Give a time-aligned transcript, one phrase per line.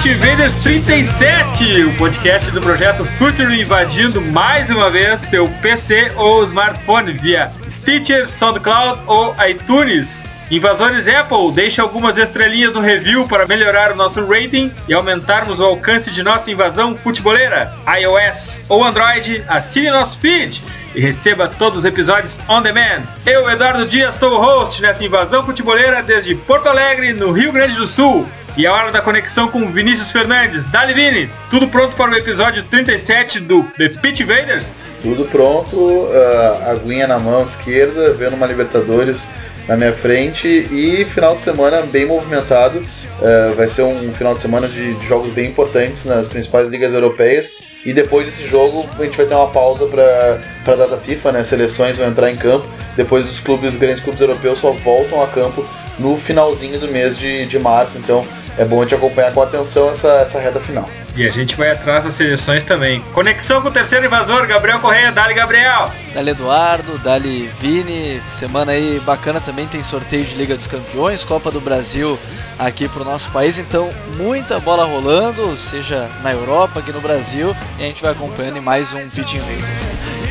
[0.00, 6.42] Pitch Invaders 37, o podcast do projeto Futuro invadindo mais uma vez seu PC ou
[6.44, 10.24] smartphone via Stitcher, SoundCloud ou iTunes.
[10.50, 15.64] Invasores Apple, deixe algumas estrelinhas no review para melhorar o nosso rating e aumentarmos o
[15.64, 17.72] alcance de nossa invasão futeboleira.
[18.00, 20.62] iOS ou Android, assine nosso feed
[20.94, 23.04] e receba todos os episódios on demand.
[23.24, 27.74] Eu, Eduardo Dias, sou o host nessa invasão futeboleira desde Porto Alegre, no Rio Grande
[27.74, 28.26] do Sul.
[28.56, 30.64] E a hora da conexão com Vinícius Fernandes.
[30.64, 34.72] Dali Vini, tudo pronto para o episódio 37 do The Pitch Invaders?
[35.02, 39.28] Tudo pronto, uh, aguinha na mão esquerda, vendo uma Libertadores
[39.68, 42.80] na minha frente e final de semana bem movimentado.
[42.80, 46.92] Uh, vai ser um final de semana de, de, jogos bem importantes nas principais ligas
[46.92, 47.52] europeias.
[47.86, 51.44] E depois desse jogo a gente vai ter uma pausa para a data FIFA, né?
[51.44, 52.66] Seleções vão entrar em campo.
[52.96, 55.66] Depois os clubes, os grandes clubes europeus só voltam a campo
[55.98, 57.96] no finalzinho do mês de, de março.
[57.96, 58.26] Então
[58.60, 60.86] é bom a gente acompanhar com atenção essa, essa reta final.
[61.16, 63.00] E a gente vai atrás das seleções também.
[63.14, 65.10] Conexão com o terceiro invasor, Gabriel Correia.
[65.10, 65.90] Dali, Gabriel.
[66.12, 66.98] Dali, Eduardo.
[66.98, 68.22] Dali, Vini.
[68.38, 69.66] Semana aí bacana também.
[69.66, 72.18] Tem sorteio de Liga dos Campeões, Copa do Brasil
[72.58, 73.58] aqui pro nosso país.
[73.58, 77.56] Então, muita bola rolando, seja na Europa, aqui no Brasil.
[77.78, 79.64] E a gente vai acompanhando em mais um Pitch Invaders.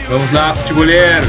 [0.07, 1.27] Vamos lá, futeboleiros.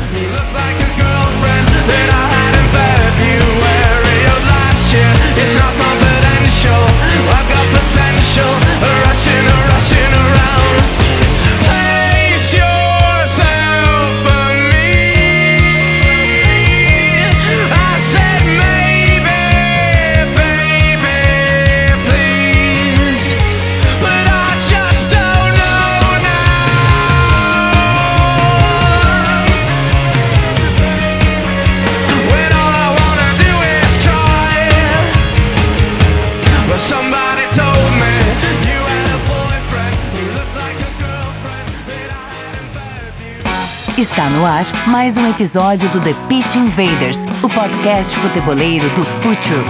[44.51, 49.65] Ar mais um episódio do The Pitch Invaders, o podcast futeboleiro do Futuro.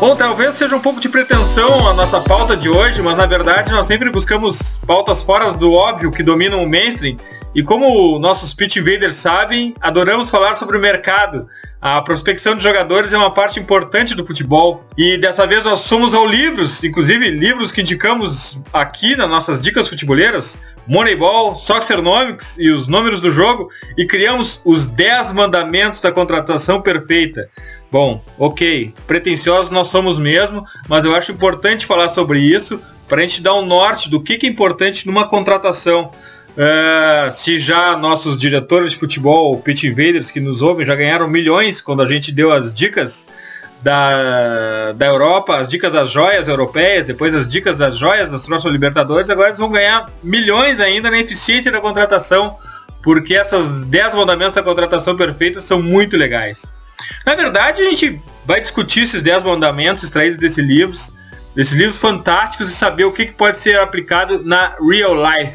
[0.00, 3.70] Bom, talvez seja um pouco de pretensão a nossa pauta de hoje, mas na verdade
[3.70, 7.16] nós sempre buscamos pautas fora do óbvio que dominam o mainstream
[7.54, 11.46] e como nossos pitch invaders sabem, adoramos falar sobre o mercado.
[11.80, 14.84] A prospecção de jogadores é uma parte importante do futebol.
[14.98, 19.88] E dessa vez nós somos ao livros, inclusive livros que indicamos aqui nas nossas dicas
[19.88, 26.82] futeboleiras, Moneyball, Soccernomics e os números do jogo, e criamos os 10 mandamentos da contratação
[26.82, 27.48] perfeita.
[27.90, 33.20] Bom, ok, pretensiosos nós somos mesmo, mas eu acho importante falar sobre isso para a
[33.22, 36.10] gente dar um norte do que é importante numa contratação.
[36.56, 41.80] Uh, se já nossos diretores de futebol, Pit Invaders, que nos ouvem, já ganharam milhões
[41.80, 43.26] quando a gente deu as dicas
[43.82, 48.72] da, da Europa, as dicas das joias europeias, depois as dicas das joias das próximas
[48.72, 52.56] Libertadores, agora eles vão ganhar milhões ainda na eficiência da contratação,
[53.02, 56.64] porque essas 10 mandamentos da contratação perfeita são muito legais.
[57.26, 61.12] Na verdade, a gente vai discutir esses 10 mandamentos extraídos desses livros,
[61.54, 65.54] desses livros fantásticos e saber o que, que pode ser aplicado na real life.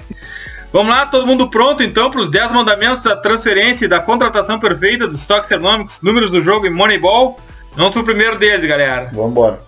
[0.72, 4.59] Vamos lá, todo mundo pronto então para os 10 mandamentos da transferência e da contratação
[4.59, 7.40] perfeita dos Stocks Economics, números do jogo e Moneyball?
[7.75, 9.09] Vamos pro primeiro deles, galera.
[9.12, 9.59] Vamos embora.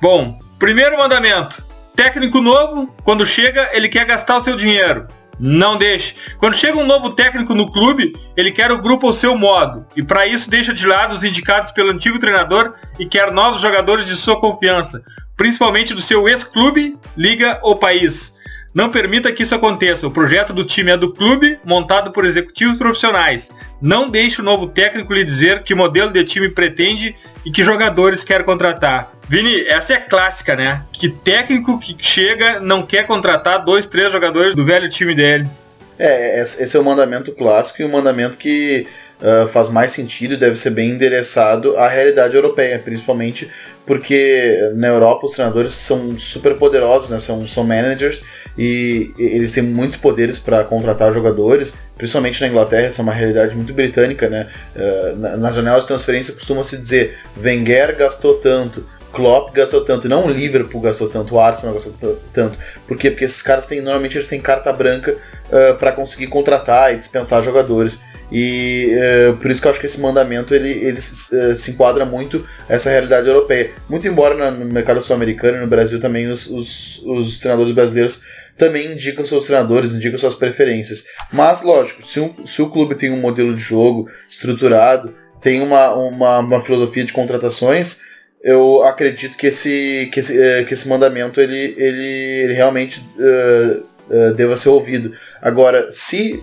[0.00, 1.62] Bom, primeiro mandamento.
[1.94, 5.06] Técnico novo, quando chega, ele quer gastar o seu dinheiro.
[5.38, 6.14] Não deixe.
[6.38, 9.84] Quando chega um novo técnico no clube, ele quer o grupo ao seu modo.
[9.94, 14.06] E para isso deixa de lado os indicados pelo antigo treinador e quer novos jogadores
[14.06, 15.02] de sua confiança,
[15.36, 18.35] principalmente do seu ex-clube, liga ou país.
[18.76, 20.06] Não permita que isso aconteça.
[20.06, 23.50] O projeto do time é do clube, montado por executivos profissionais.
[23.80, 28.22] Não deixe o novo técnico lhe dizer que modelo de time pretende e que jogadores
[28.22, 29.12] quer contratar.
[29.26, 30.84] Vini, essa é clássica, né?
[30.92, 35.48] Que técnico que chega não quer contratar dois, três jogadores do velho time dele.
[35.98, 38.86] É, esse é o mandamento clássico e o mandamento que
[39.20, 43.50] uh, faz mais sentido e deve ser bem endereçado à realidade europeia, principalmente
[43.86, 47.18] porque na Europa os treinadores são super poderosos, né?
[47.18, 48.22] são, são managers
[48.58, 53.54] e eles têm muitos poderes para contratar jogadores, principalmente na Inglaterra, essa é uma realidade
[53.54, 54.28] muito britânica.
[54.28, 54.48] Né?
[54.74, 60.26] Uh, nas janelas de transferência costuma se dizer Wenger gastou tanto, Klopp gastou tanto, não
[60.26, 61.94] o Liverpool gastou tanto, o Arsenal gastou
[62.32, 62.58] tanto.
[62.86, 63.10] Por quê?
[63.10, 67.42] Porque esses caras têm, normalmente eles têm carta branca uh, para conseguir contratar e dispensar
[67.42, 67.98] jogadores.
[68.30, 68.92] E
[69.30, 72.46] uh, por isso que eu acho que esse mandamento ele, ele uh, se enquadra muito
[72.68, 73.70] essa realidade europeia.
[73.88, 78.22] Muito embora no mercado sul-americano e no Brasil também os, os, os treinadores brasileiros
[78.56, 81.04] também indicam seus treinadores, indicam suas preferências.
[81.32, 85.94] Mas, lógico, se, um, se o clube tem um modelo de jogo estruturado, tem uma,
[85.94, 88.00] uma, uma filosofia de contratações,
[88.46, 92.06] eu acredito que esse, que esse, uh, que esse mandamento ele, ele,
[92.44, 95.12] ele realmente uh, uh, deva ser ouvido.
[95.42, 96.40] Agora, se,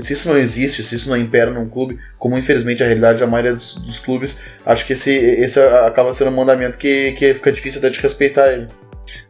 [0.00, 3.26] se isso não existe, se isso não impera num clube, como infelizmente a realidade da
[3.28, 7.52] maioria dos, dos clubes, acho que esse, esse acaba sendo um mandamento que, que fica
[7.52, 8.66] difícil até de respeitar ele.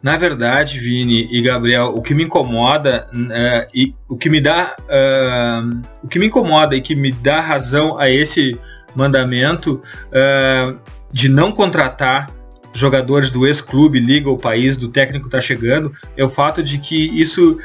[0.02, 4.76] Na verdade, Vini e Gabriel, o que me incomoda uh, e o que me dá
[4.80, 8.58] uh, o que me incomoda e que me dá razão a esse
[8.94, 10.78] mandamento uh,
[11.12, 12.30] de não contratar
[12.74, 17.20] jogadores do ex-clube, liga ou país do técnico está chegando, é o fato de que
[17.20, 17.58] isso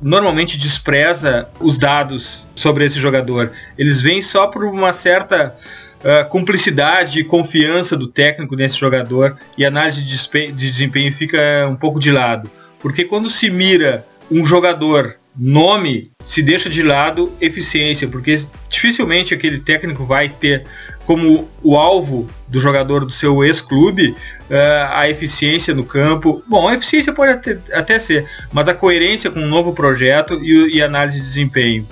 [0.00, 3.50] normalmente despreza os dados sobre esse jogador.
[3.76, 5.56] Eles vêm só por uma certa
[6.04, 11.76] uh, cumplicidade e confiança do técnico nesse jogador e a análise de desempenho fica um
[11.76, 12.50] pouco de lado.
[12.78, 19.58] Porque quando se mira um jogador nome, se deixa de lado eficiência, porque dificilmente aquele
[19.58, 20.64] técnico vai ter
[21.04, 24.10] como o alvo do jogador do seu ex-clube
[24.50, 26.42] uh, a eficiência no campo.
[26.46, 30.76] Bom, a eficiência pode até, até ser, mas a coerência com um novo projeto e,
[30.76, 31.86] e análise de desempenho.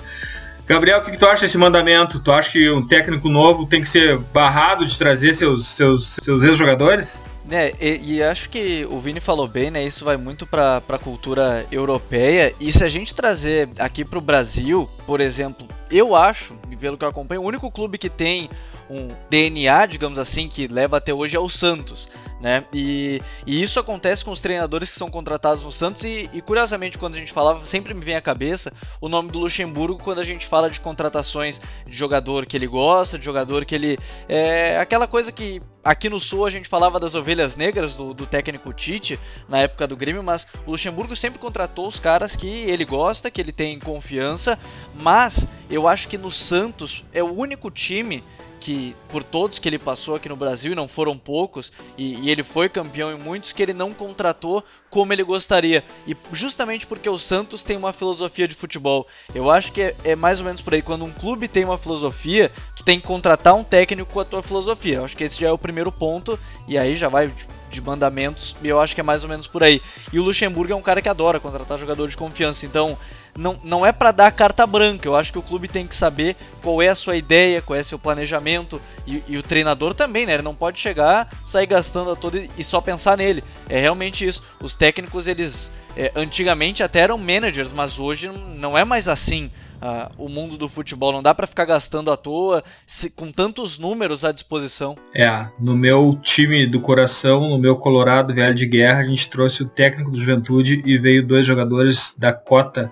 [0.65, 2.19] Gabriel, o que, que, tu acha desse mandamento?
[2.19, 6.43] Tu acha que um técnico novo tem que ser barrado de trazer seus, seus, seus
[6.43, 7.25] ex-jogadores?
[7.51, 9.85] É, e, e, acho que o Vini falou bem, né?
[9.85, 12.53] Isso vai muito para a cultura europeia.
[12.59, 17.03] E se a gente trazer aqui para o Brasil, por exemplo, eu acho, pelo que
[17.03, 18.49] eu acompanho, o único clube que tem
[18.89, 22.07] um DNA, digamos assim, que leva até hoje é o Santos.
[22.43, 22.65] Né?
[22.73, 26.97] E, e, isso acontece com os treinadores que são contratados no Santos e, e, curiosamente
[26.97, 30.25] quando a gente falava sempre me vem à cabeça o nome do Luxemburgo quando a
[30.25, 33.97] gente fala de contratações de jogador que ele gosta, de jogador que ele
[34.27, 38.25] é aquela coisa que aqui no Sul a gente falava das ovelhas negras do, do
[38.25, 42.83] técnico Tite na época do Grêmio, mas o Luxemburgo sempre contratou os caras que ele
[42.83, 44.59] gosta, que ele tem confiança,
[44.95, 48.21] mas eu acho que no Santos é o único time
[48.63, 52.29] que por todos que ele passou aqui no Brasil e não foram poucos e, e,
[52.29, 55.83] ele foi campeão em muitos que ele não contratou como ele gostaria.
[56.07, 59.05] E justamente porque o Santos tem uma filosofia de futebol.
[59.35, 60.81] Eu acho que é, é mais ou menos por aí.
[60.81, 64.41] Quando um clube tem uma filosofia tu tem que contratar um técnico com a tua
[64.41, 64.95] filosofia.
[64.95, 67.29] Eu acho que esse já é o primeiro ponto e aí já vai
[67.73, 69.81] de mandamentos, e eu acho que é mais ou menos por aí.
[70.11, 72.97] E o Luxemburgo é um cara que adora contratar jogador de confiança, então
[73.37, 75.07] não, não é para dar carta branca.
[75.07, 77.83] Eu acho que o clube tem que saber qual é a sua ideia, qual é
[77.83, 80.33] seu planejamento e, e o treinador também, né?
[80.33, 83.43] Ele não pode chegar, sair gastando a toda e só pensar nele.
[83.69, 84.43] É realmente isso.
[84.61, 89.49] Os técnicos eles é, antigamente até eram managers, mas hoje não é mais assim
[89.83, 91.11] uh, o mundo do futebol.
[91.11, 94.95] Não dá para ficar gastando à toa se, com tantos números à disposição.
[95.13, 99.63] É, no meu time do coração, no meu Colorado Velho de Guerra, a gente trouxe
[99.63, 102.91] o técnico do Juventude e veio dois jogadores da cota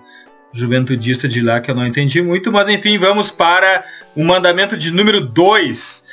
[0.52, 4.90] juventudista de lá que eu não entendi muito, mas enfim, vamos para o mandamento de
[4.90, 6.04] número 2.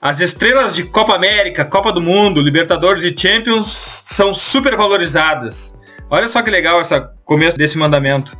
[0.00, 5.72] As estrelas de Copa América, Copa do Mundo, Libertadores e Champions são super valorizadas.
[6.10, 8.36] Olha só que legal esse começo desse mandamento.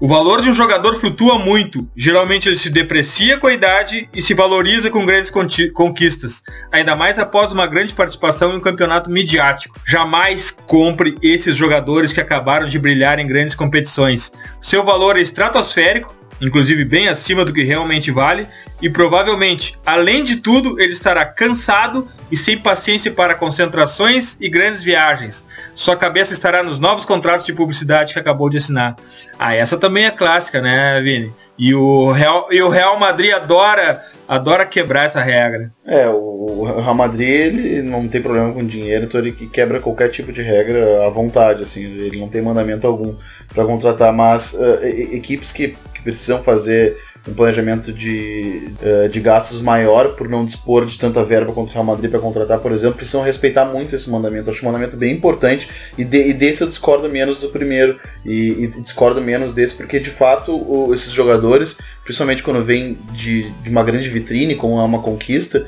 [0.00, 1.88] O valor de um jogador flutua muito.
[1.96, 5.30] Geralmente ele se deprecia com a idade e se valoriza com grandes
[5.72, 9.80] conquistas, ainda mais após uma grande participação em um campeonato midiático.
[9.86, 14.32] Jamais compre esses jogadores que acabaram de brilhar em grandes competições.
[14.60, 18.46] Seu valor é estratosférico inclusive bem acima do que realmente vale,
[18.80, 24.82] e provavelmente, além de tudo, ele estará cansado e sem paciência para concentrações e grandes
[24.82, 25.44] viagens.
[25.74, 28.96] Sua cabeça estará nos novos contratos de publicidade que acabou de assinar.
[29.38, 31.32] Ah, essa também é clássica, né, Vini?
[31.56, 35.70] E o Real, e o Real Madrid adora adora quebrar essa regra.
[35.86, 40.32] É, o Real Madrid ele não tem problema com dinheiro, então ele quebra qualquer tipo
[40.32, 43.14] de regra à vontade, assim, ele não tem mandamento algum
[43.54, 50.14] para contratar, mas uh, equipes que precisam fazer um planejamento de, uh, de gastos maior
[50.14, 53.22] por não dispor de tanta verba quanto o Real Madrid para contratar, por exemplo, precisam
[53.22, 54.50] respeitar muito esse mandamento.
[54.50, 58.64] acho um mandamento bem importante e, de, e desse eu discordo menos do primeiro e,
[58.64, 63.70] e discordo menos desse porque de fato o, esses jogadores, principalmente quando vêm de, de
[63.70, 65.66] uma grande vitrine, como é uma conquista,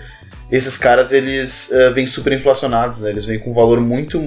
[0.53, 3.11] esses caras eles uh, vêm super inflacionados, né?
[3.11, 4.21] eles vêm com um valor muito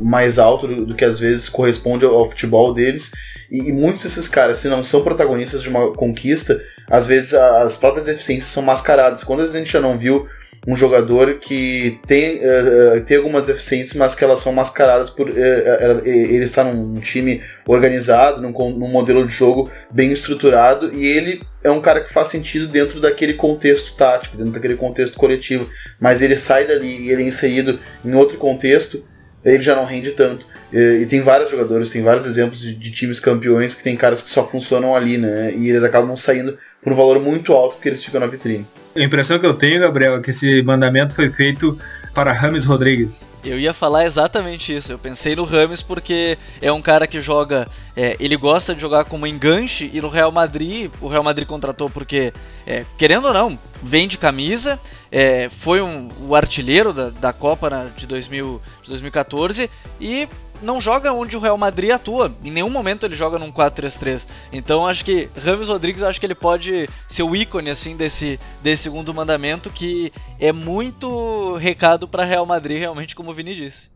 [0.00, 3.10] mais alto do, do que às vezes corresponde ao, ao futebol deles
[3.56, 6.60] e, e, muitos desses caras, se não são protagonistas de uma conquista,
[6.90, 9.24] às vezes as próprias deficiências são mascaradas.
[9.24, 10.26] Quando a gente já não viu
[10.66, 16.02] um jogador que tem, uh, tem algumas deficiências, mas que elas são mascaradas por uh,
[16.04, 21.70] ele estar num time organizado, num, num, modelo de jogo bem estruturado, e ele é
[21.70, 25.68] um cara que faz sentido dentro daquele contexto tático, dentro daquele contexto coletivo,
[26.00, 29.04] mas ele sai dali e ele é inserido em outro contexto,
[29.44, 30.44] ele já não rende tanto.
[30.72, 34.22] E, e tem vários jogadores, tem vários exemplos de, de, times campeões que tem caras
[34.22, 35.54] que só funcionam ali, né?
[35.54, 38.66] E eles acabam saindo por um valor muito alto porque eles ficam na vitrine.
[38.94, 41.78] A impressão que eu tenho, Gabriel, é que esse mandamento foi feito
[42.14, 43.28] para Rames Rodrigues.
[43.44, 44.90] Eu ia falar exatamente isso.
[44.90, 47.68] Eu pensei no Rames porque é um cara que joga.
[47.94, 51.88] É, ele gosta de jogar como enganche e no Real Madrid, o Real Madrid contratou
[51.90, 52.32] porque,
[52.66, 54.80] é, querendo ou não, vende camisa.
[55.12, 59.70] É, foi um, o artilheiro da, da Copa na, de, 2000, de 2014
[60.00, 60.26] e
[60.62, 62.34] não joga onde o Real Madrid atua.
[62.44, 64.26] Em nenhum momento ele joga num 4-3-3.
[64.52, 68.84] Então acho que Rames Rodrigues acho que ele pode ser o ícone assim desse, desse
[68.84, 73.95] segundo mandamento que é muito recado para Real Madrid realmente como o Vini disse.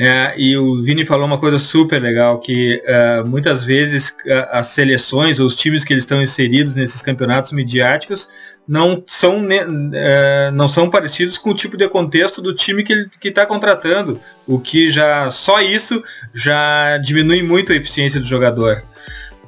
[0.00, 4.68] É, e o Vini falou uma coisa super legal, que uh, muitas vezes uh, as
[4.68, 8.28] seleções ou os times que eles estão inseridos nesses campeonatos midiáticos
[8.66, 13.10] não são, uh, não são parecidos com o tipo de contexto do time que ele
[13.24, 16.00] está contratando, o que já só isso
[16.32, 18.84] já diminui muito a eficiência do jogador.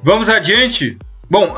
[0.03, 0.97] Vamos adiante.
[1.29, 1.55] Bom,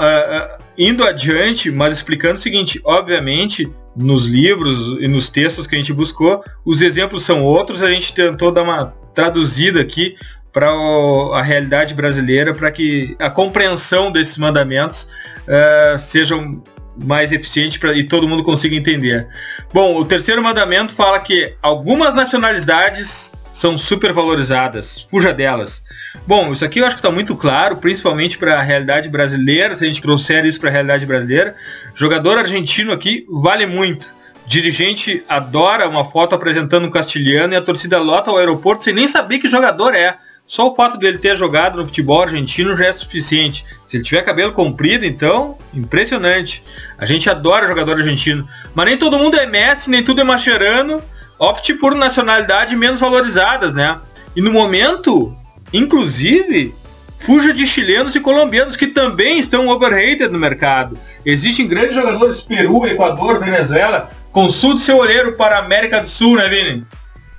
[0.77, 5.93] indo adiante, mas explicando o seguinte, obviamente nos livros e nos textos que a gente
[5.93, 6.43] buscou.
[6.65, 10.15] Os exemplos são outros, a gente tentou dar uma traduzida aqui
[10.51, 15.07] para a realidade brasileira, para que a compreensão desses mandamentos
[15.47, 16.61] uh, sejam
[17.03, 19.27] mais eficiente pra, e todo mundo consiga entender.
[19.73, 25.83] Bom, o terceiro mandamento fala que algumas nacionalidades são supervalorizadas, fuja delas.
[26.25, 29.85] Bom, isso aqui eu acho que está muito claro, principalmente para a realidade brasileira, se
[29.85, 31.55] a gente trouxer isso para a realidade brasileira.
[31.93, 34.11] Jogador argentino aqui vale muito.
[34.45, 39.07] Dirigente adora uma foto apresentando um castilhano e a torcida lota o aeroporto sem nem
[39.07, 40.17] saber que jogador é.
[40.45, 43.63] Só o fato dele ter jogado no futebol argentino já é suficiente.
[43.87, 46.63] Se ele tiver cabelo comprido, então, impressionante.
[46.97, 48.47] A gente adora jogador argentino.
[48.75, 51.01] Mas nem todo mundo é Messi, nem tudo é Mascherano.
[51.37, 53.99] Opte por nacionalidade menos valorizadas, né?
[54.35, 55.35] E no momento,
[55.73, 56.73] Inclusive,
[57.17, 60.97] fuja de chilenos e colombianos que também estão overrated no mercado.
[61.25, 64.09] Existem grandes jogadores Peru, Equador, Venezuela.
[64.31, 66.85] Consulte seu olheiro para a América do Sul, né, Vini?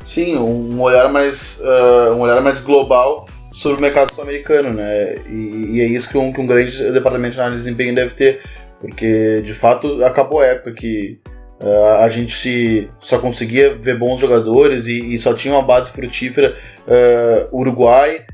[0.04, 5.14] Sim, um olhar mais, uh, um olhar mais global sobre o mercado sul-americano, né?
[5.28, 8.14] E, e, é isso que um, que um grande departamento de análise de desempenho deve
[8.14, 8.42] ter,
[8.80, 11.20] porque de fato acabou a época que
[11.64, 16.56] uh, a gente só conseguia ver bons jogadores e, e só tinha uma base frutífera
[16.86, 18.24] uh, Uruguai,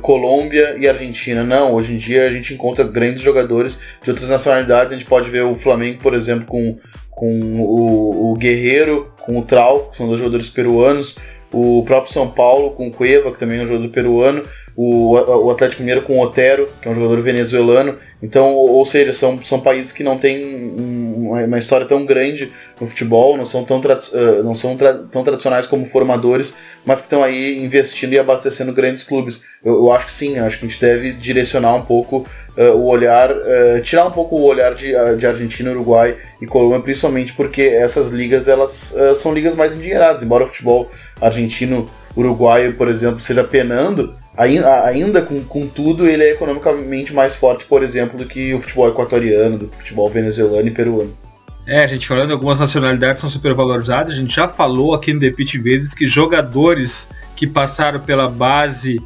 [0.00, 1.44] Colômbia e Argentina.
[1.44, 4.92] Não, hoje em dia a gente encontra grandes jogadores de outras nacionalidades.
[4.92, 6.78] A gente pode ver o Flamengo, por exemplo, com,
[7.10, 11.16] com o, o Guerreiro, com o Trau, que são dois jogadores peruanos.
[11.52, 14.42] O próprio São Paulo com o Cueva, que também é um jogador peruano.
[14.76, 17.98] O, o Atlético Mineiro com o Otero, que é um jogador venezuelano.
[18.22, 20.74] Então, ou seja, são, são países que não têm
[21.38, 25.66] uma história tão grande no futebol, não são tão, uh, não são tra tão tradicionais
[25.66, 29.44] como formadores, mas que estão aí investindo e abastecendo grandes clubes.
[29.64, 32.86] Eu, eu acho que sim, acho que a gente deve direcionar um pouco uh, o
[32.86, 37.62] olhar, uh, tirar um pouco o olhar de, de Argentina, Uruguai e Colômbia, principalmente porque
[37.62, 43.44] essas ligas elas são ligas mais endinheiradas, embora o futebol argentino, uruguaio, por exemplo, seja
[43.44, 48.54] penando, ainda, ainda com, com tudo, ele é economicamente mais forte, por exemplo, do que
[48.54, 51.16] o futebol equatoriano, do futebol venezuelano e peruano.
[51.66, 55.30] É, a gente de algumas nacionalidades são supervalorizadas, a gente já falou aqui no The
[55.30, 59.00] Pitch Vezes que jogadores que passaram pela base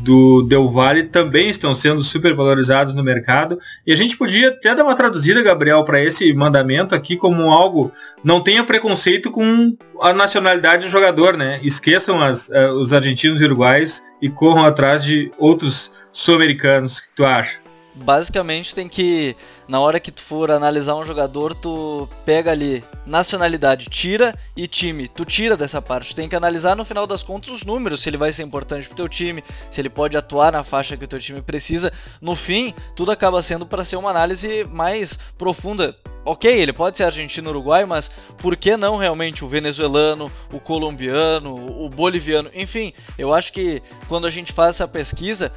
[0.00, 3.58] do Del Valle também estão sendo supervalorizados no mercado.
[3.86, 7.92] E a gente podia até dar uma traduzida, Gabriel, para esse mandamento aqui como algo
[8.22, 11.60] não tenha preconceito com a nacionalidade do jogador, né?
[11.62, 16.98] Esqueçam as, uh, os argentinos e uruguaios e corram atrás de outros sul-americanos.
[16.98, 17.66] O que tu acha?
[17.96, 19.34] basicamente tem que
[19.68, 25.08] na hora que tu for analisar um jogador, tu pega ali nacionalidade, tira e time.
[25.08, 26.10] Tu tira dessa parte.
[26.10, 28.86] Tu tem que analisar no final das contas os números, se ele vai ser importante
[28.86, 31.92] pro teu time, se ele pode atuar na faixa que o teu time precisa.
[32.20, 35.96] No fim, tudo acaba sendo para ser uma análise mais profunda.
[36.24, 41.54] Ok, ele pode ser argentino uruguai, mas por que não realmente o venezuelano, o colombiano,
[41.54, 42.50] o boliviano?
[42.52, 45.52] Enfim, eu acho que quando a gente faz essa pesquisa,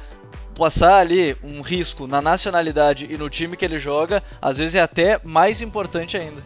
[0.56, 4.80] passar ali um risco na nacionalidade e no time que ele joga, às vezes é
[4.80, 6.42] até mais importante ainda.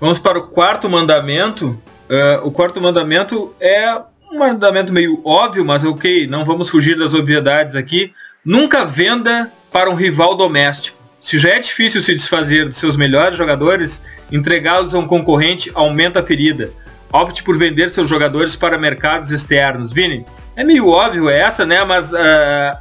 [0.00, 1.80] Vamos para o quarto mandamento.
[2.10, 3.96] Uh, o quarto mandamento é
[4.30, 8.12] um mandamento meio óbvio, mas ok, não vamos fugir das obviedades aqui.
[8.44, 10.98] Nunca venda para um rival doméstico.
[11.20, 16.18] Se já é difícil se desfazer de seus melhores jogadores, entregá-los a um concorrente aumenta
[16.18, 16.70] a ferida.
[17.12, 19.92] Opte por vender seus jogadores para mercados externos.
[19.92, 21.84] Vini, é meio óbvio essa, né?
[21.84, 22.16] Mas uh,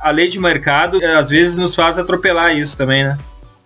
[0.02, 3.18] a lei de mercado uh, às vezes nos faz atropelar isso também, né?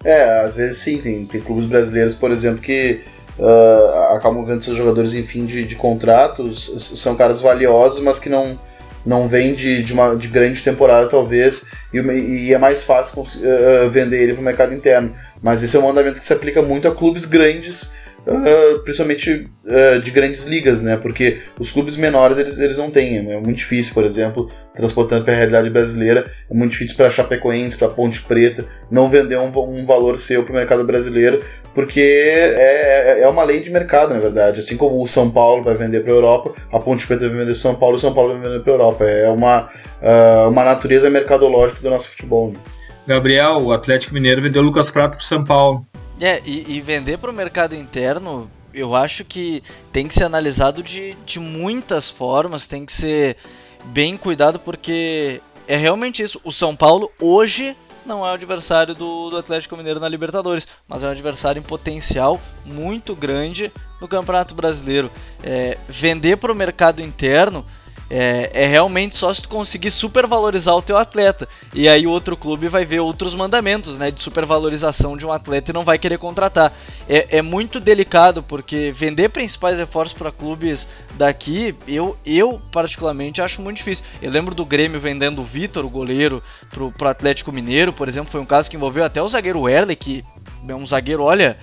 [0.03, 0.97] É, às vezes sim.
[0.97, 3.01] Tem, tem clubes brasileiros, por exemplo, que
[3.39, 8.29] uh, acabam vendo seus jogadores em fim de, de contratos, são caras valiosos, mas que
[8.29, 8.59] não,
[9.05, 13.89] não vêm de, de, uma, de grande temporada, talvez, e, e é mais fácil uh,
[13.89, 15.13] vender ele para o mercado interno.
[15.41, 17.93] Mas esse é um mandamento que se aplica muito a clubes grandes
[18.27, 20.97] uh, principalmente uh, de grandes ligas, né?
[20.97, 23.17] Porque os clubes menores eles, eles não têm.
[23.17, 27.77] É muito difícil, por exemplo, transportando para a realidade brasileira, é muito difícil para Chapecoense,
[27.77, 31.39] para Ponte Preta, não vender um, um valor seu para o mercado brasileiro,
[31.73, 34.59] porque é, é, é uma lei de mercado, na verdade.
[34.59, 37.53] Assim como o São Paulo vai vender para a Europa, a Ponte Preta vai vender
[37.53, 39.05] para São Paulo, o São Paulo vai vender para a Europa.
[39.05, 39.69] É uma,
[40.01, 42.49] uh, uma natureza mercadológica do nosso futebol.
[42.49, 42.59] Né?
[43.07, 45.85] Gabriel, o Atlético Mineiro vendeu o Lucas Prato para São Paulo.
[46.21, 50.81] É, e, e vender para o mercado interno, eu acho que tem que ser analisado
[50.81, 53.37] de, de muitas formas, tem que ser
[53.85, 56.39] bem cuidado, porque é realmente isso.
[56.43, 61.01] O São Paulo hoje não é o adversário do, do, Atlético Mineiro na Libertadores, mas
[61.01, 65.11] é um adversário em potencial muito grande no Campeonato Brasileiro.
[65.43, 67.65] É, vender para o mercado interno
[68.09, 71.47] é, é, realmente só se tu conseguir supervalorizar o teu atleta.
[71.73, 74.11] E aí o outro clube vai ver outros mandamentos, né?
[74.11, 76.71] De supervalorização de um atleta e não vai querer contratar.
[77.09, 83.61] É, é muito delicado, porque vender principais reforços para clubes daqui, eu, eu particularmente acho
[83.61, 84.03] muito difícil.
[84.21, 88.31] Eu lembro do Grêmio vendendo o Vitor, o goleiro, pro, pro Atlético Mineiro, por exemplo.
[88.31, 90.23] Foi um caso que envolveu até o zagueiro Werley, que
[90.67, 91.57] é um zagueiro, olha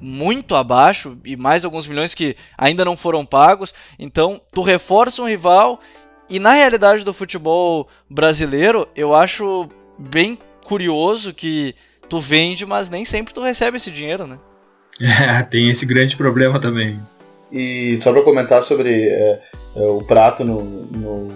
[0.00, 3.74] muito abaixo e mais alguns milhões que ainda não foram pagos.
[3.98, 5.80] Então, tu reforça um rival
[6.28, 11.74] e na realidade do futebol brasileiro, eu acho bem curioso que
[12.08, 14.38] tu vende, mas nem sempre tu recebe esse dinheiro, né?
[15.00, 17.00] É, tem esse grande problema também.
[17.50, 19.40] E só para comentar sobre é,
[19.76, 21.28] é, o prato no, no,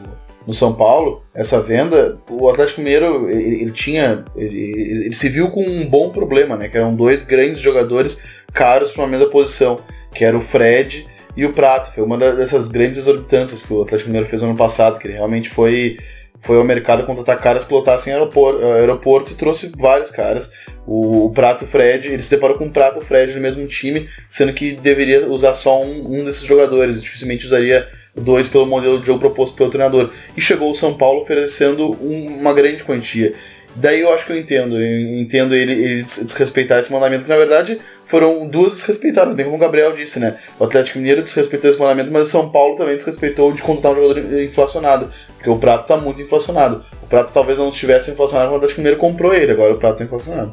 [0.50, 5.50] no, São Paulo, essa venda, o Atlético Mineiro ele, ele tinha, ele, ele, se viu
[5.50, 6.68] com um bom problema, né?
[6.68, 9.80] Que eram dois grandes jogadores caros para uma mesma posição,
[10.14, 11.94] que era o Fred e o Prato.
[11.94, 15.14] Foi uma dessas grandes exorbitâncias que o Atlético Mineiro fez no ano passado, que ele
[15.14, 15.96] realmente foi,
[16.38, 20.52] foi ao mercado contratar caras que lotassem aeroporto, aeroporto e trouxe vários caras.
[20.86, 23.40] O, o Prato o Fred, ele se deparou com o Prato e o Fred no
[23.40, 28.66] mesmo time, sendo que deveria usar só um, um desses jogadores, dificilmente usaria dois pelo
[28.66, 30.10] modelo de jogo proposto pelo treinador.
[30.36, 33.34] E chegou o São Paulo oferecendo um, uma grande quantia.
[33.74, 37.36] Daí eu acho que eu entendo, eu entendo ele, ele desrespeitar esse mandamento, que na
[37.36, 40.38] verdade foram duas desrespeitadas, bem como o Gabriel disse, né?
[40.58, 44.02] O Atlético Mineiro desrespeitou esse mandamento, mas o São Paulo também desrespeitou de contratar um
[44.02, 46.84] jogador inflacionado, porque o Prato está muito inflacionado.
[47.00, 50.02] O Prato talvez não estivesse inflacionado, quando o Atlético Mineiro comprou ele, agora o Prato
[50.02, 50.52] está inflacionado.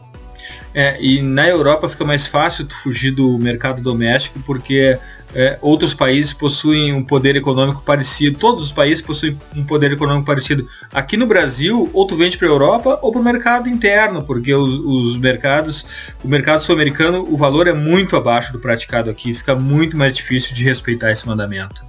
[0.80, 4.96] É, e na Europa fica mais fácil tu fugir do mercado doméstico porque
[5.34, 10.28] é, outros países possuem um poder econômico parecido, todos os países possuem um poder econômico
[10.28, 10.68] parecido.
[10.94, 14.54] Aqui no Brasil, ou tu vende para a Europa ou para o mercado interno, porque
[14.54, 15.84] os, os mercados,
[16.24, 20.54] o mercado sul-americano, o valor é muito abaixo do praticado aqui, fica muito mais difícil
[20.54, 21.84] de respeitar esse mandamento.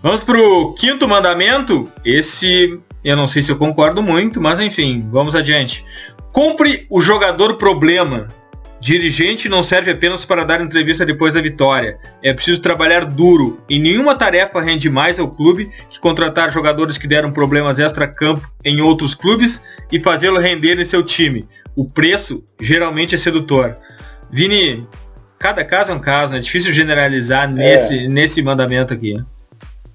[0.00, 1.90] Vamos para o quinto mandamento.
[2.04, 5.84] Esse eu não sei se eu concordo muito, mas enfim, vamos adiante.
[6.32, 8.28] Compre o jogador problema.
[8.80, 11.98] Dirigente não serve apenas para dar entrevista depois da vitória.
[12.22, 13.60] É preciso trabalhar duro.
[13.68, 18.80] E nenhuma tarefa rende mais ao clube que contratar jogadores que deram problemas extra-campo em
[18.80, 21.46] outros clubes e fazê-lo render em seu time.
[21.76, 23.76] O preço geralmente é sedutor.
[24.30, 24.84] Vini,
[25.38, 26.38] cada caso é um caso, né?
[26.38, 28.08] É difícil generalizar nesse, é.
[28.08, 29.14] nesse mandamento aqui.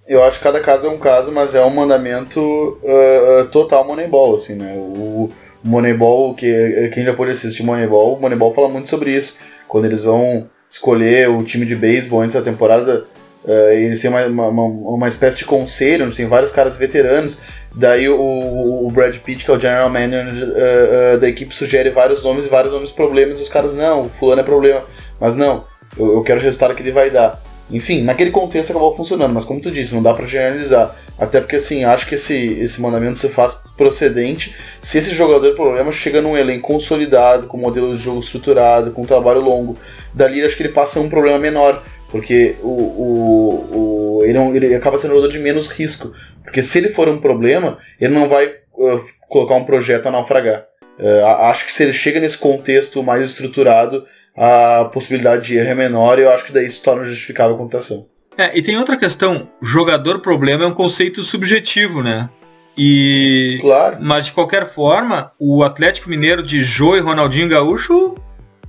[0.08, 4.36] Eu acho que cada caso é um caso, mas é um mandamento uh, total Moneyball,
[4.36, 4.74] assim, né?
[4.78, 5.30] O,
[5.64, 9.38] Moneyball, que quem já pôde assistir Moneyball, Moneyball fala muito sobre isso.
[9.68, 13.06] Quando eles vão escolher o time de beisebol antes da temporada,
[13.46, 17.38] uh, eles têm uma, uma, uma, espécie de conselho, onde tem vários caras veteranos.
[17.76, 21.90] Daí o, o Brad Pitt, que é o general manager uh, uh, da equipe, sugere
[21.90, 23.40] vários nomes e vários nomes problemas.
[23.40, 24.84] E os caras, não, o fulano é problema.
[25.20, 25.66] Mas não,
[25.98, 27.42] eu, eu quero o resultado que ele vai dar.
[27.70, 30.96] Enfim, naquele contexto acabou funcionando, mas como tu disse, não dá para generalizar.
[31.20, 35.92] Até porque, assim, acho que esse, esse mandamento se faz procedente se esse jogador problema
[35.92, 39.78] chega num elenco consolidado, com modelo de jogo estruturado, com trabalho longo.
[40.14, 44.74] Dali, acho que ele passa um problema menor, porque o, o, o ele, não, ele
[44.74, 46.14] acaba sendo um jogador de menos risco.
[46.44, 50.66] Porque se ele for um problema, ele não vai uh, colocar um projeto a naufragar.
[51.00, 54.06] Uh, acho que se ele chega nesse contexto mais estruturado,
[54.38, 57.58] a possibilidade de erro é menor e eu acho que daí se torna justificável a
[57.58, 58.06] computação.
[58.38, 62.30] É, e tem outra questão, jogador problema é um conceito subjetivo, né?
[62.78, 63.98] E claro.
[64.00, 68.14] mas de qualquer forma, o Atlético Mineiro de Jô e Ronaldinho Gaúcho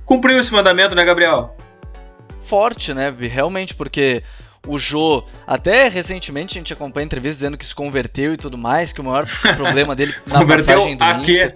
[0.03, 1.55] cumpriu esse mandamento, né, Gabriel?
[2.41, 3.13] Forte, né?
[3.19, 4.23] Realmente, porque
[4.65, 8.91] o Jô, até recentemente a gente acompanha entrevistas dizendo que se converteu e tudo mais,
[8.91, 11.55] que o maior problema dele na passagem do Inter...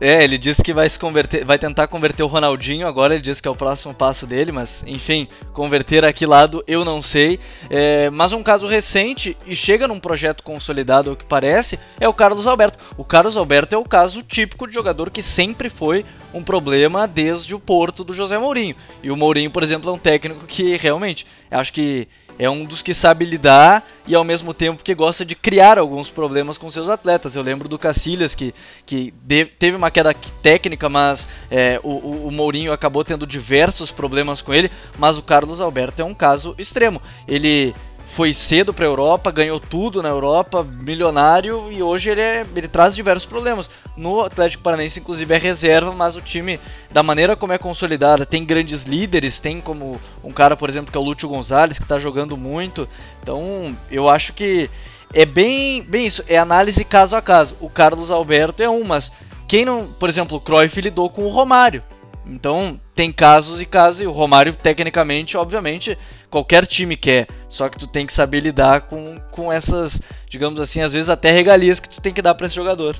[0.00, 3.40] É, ele disse que vai se converter, vai tentar converter o Ronaldinho, agora ele disse
[3.40, 7.38] que é o próximo passo dele, mas enfim, converter a que lado eu não sei.
[7.70, 12.12] É, mas um caso recente e chega num projeto consolidado, o que parece, é o
[12.12, 12.78] Carlos Alberto.
[12.96, 17.54] O Carlos Alberto é o caso típico de jogador que sempre foi um problema desde
[17.54, 18.74] o Porto do José Mourinho.
[19.02, 22.82] E o Mourinho, por exemplo, é um técnico que realmente acho que é um dos
[22.82, 26.88] que sabe lidar e ao mesmo tempo que gosta de criar alguns problemas com seus
[26.88, 27.36] atletas.
[27.36, 29.14] Eu lembro do Cacilhas que, que
[29.58, 34.70] teve uma queda técnica, mas é, o, o, Mourinho acabou tendo diversos problemas com ele.
[34.98, 37.00] Mas o Carlos Alberto é um caso extremo.
[37.26, 37.74] Ele
[38.14, 42.68] foi cedo para a Europa, ganhou tudo na Europa, milionário e hoje ele, é, ele
[42.68, 43.68] traz diversos problemas.
[43.96, 46.60] No Atlético Paranaense, inclusive, é reserva, mas o time,
[46.92, 50.96] da maneira como é consolidado, tem grandes líderes, tem como um cara, por exemplo, que
[50.96, 52.88] é o Lúcio Gonzalez, que está jogando muito.
[53.20, 54.70] Então, eu acho que
[55.12, 57.56] é bem, bem isso, é análise caso a caso.
[57.60, 59.10] O Carlos Alberto é um, mas
[59.48, 61.82] quem não, por exemplo, o Cruyff lidou com o Romário.
[62.26, 65.98] Então, tem casos e casos, e o Romário, tecnicamente, obviamente,
[66.30, 67.26] qualquer time quer.
[67.48, 71.30] Só que tu tem que saber lidar com, com essas, digamos assim, às vezes até
[71.30, 72.96] regalias que tu tem que dar para esse jogador.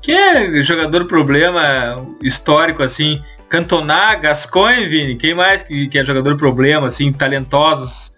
[0.00, 3.22] Que é jogador problema histórico, assim?
[3.48, 5.16] Cantona, Gascoigne, Vini?
[5.16, 8.12] Quem mais que, que é jogador problema, assim, talentosos?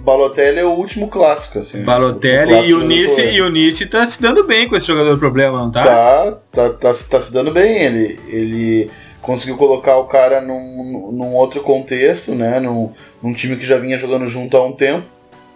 [0.00, 1.82] Balotelli é o último clássico, assim.
[1.82, 5.58] Balotelli e o Nice, e o Nice tá se dando bem com esse jogador problema,
[5.58, 5.84] não tá?
[5.84, 7.84] Tá, tá, tá, tá se dando bem.
[7.84, 8.90] Ele, ele
[9.22, 12.60] conseguiu colocar o cara num, num outro contexto, né?
[12.60, 15.06] Num, num, time que já vinha jogando junto há um tempo.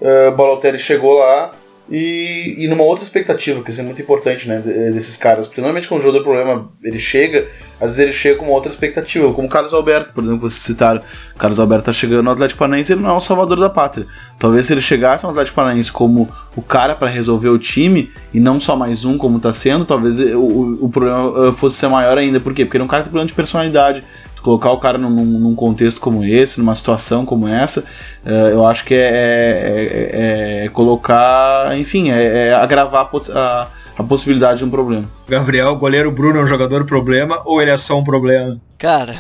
[0.01, 1.53] Uh, Balotelli chegou lá
[1.89, 4.59] e, e numa outra expectativa, que isso é muito importante, né?
[4.59, 5.47] Desses caras.
[5.47, 7.47] Porque normalmente quando o jogador problema ele chega,
[7.81, 10.51] às vezes ele chega com uma outra expectativa, como o Carlos Alberto, por exemplo, que
[10.51, 11.01] vocês citaram.
[11.35, 14.07] O Carlos Alberto tá chegando no Atlético Paranaense, ele não é o salvador da pátria.
[14.39, 18.41] Talvez se ele chegasse no Atlético Paranaense como o cara para resolver o time, e
[18.41, 22.19] não só mais um como tá sendo, talvez o, o problema eh, fosse ser maior
[22.19, 22.41] ainda.
[22.41, 22.65] Por quê?
[22.65, 24.03] Porque ele é um cara que tem problema de personalidade.
[24.47, 27.81] Colocar o cara num, num, contexto como esse, numa situação como essa,
[28.25, 33.67] uh, eu acho que é, é, é, é colocar, enfim, é, é agravar a, a
[33.99, 35.05] a possibilidade de um problema.
[35.27, 38.61] Gabriel, goleiro Bruno é um jogador problema ou ele é só um problema?
[38.79, 39.19] Cara.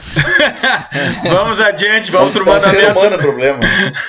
[1.24, 2.76] vamos adiante, vamos pro mandamento.
[2.76, 3.60] Ser humano é problema.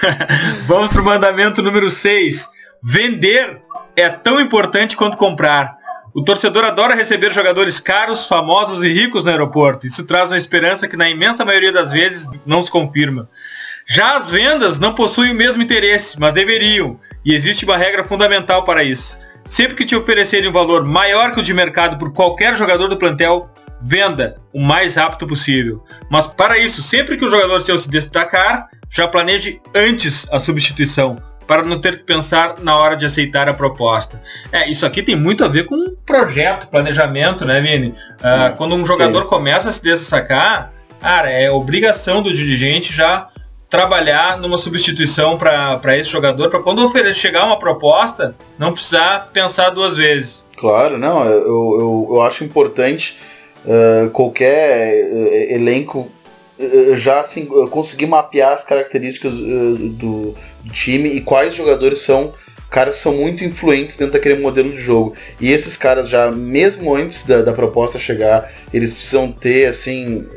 [0.67, 2.49] vamos pro mandamento número 6.
[2.83, 3.61] Vender
[3.95, 5.76] é tão importante quanto comprar.
[6.17, 9.85] O torcedor adora receber jogadores caros, famosos e ricos no aeroporto.
[9.85, 13.29] Isso traz uma esperança que na imensa maioria das vezes não se confirma.
[13.85, 18.65] Já as vendas não possuem o mesmo interesse, mas deveriam, e existe uma regra fundamental
[18.65, 19.15] para isso.
[19.47, 22.97] Sempre que te oferecerem um valor maior que o de mercado por qualquer jogador do
[22.97, 25.83] plantel, venda o mais rápido possível.
[26.09, 31.15] Mas para isso, sempre que o jogador seu se destacar, já planeje antes a substituição,
[31.47, 34.21] para não ter que pensar na hora de aceitar a proposta.
[34.51, 37.93] É, isso aqui tem muito a ver com projeto, planejamento, né, Vini?
[38.21, 43.29] Ah, quando um jogador começa a se destacar, cara, é obrigação do dirigente já
[43.69, 49.69] trabalhar numa substituição para esse jogador, para quando oferecer, chegar uma proposta, não precisar pensar
[49.71, 50.43] duas vezes.
[50.57, 53.17] Claro, não, eu, eu, eu acho importante
[53.65, 56.09] uh, qualquer uh, elenco
[56.95, 60.35] já assim, conseguir mapear as características do, do,
[60.71, 62.33] time e quais jogadores são
[62.69, 65.13] caras são muito influentes dentro daquele modelo de jogo.
[65.39, 70.27] E esses caras já, mesmo antes da, da proposta chegar, eles precisam ter, assim,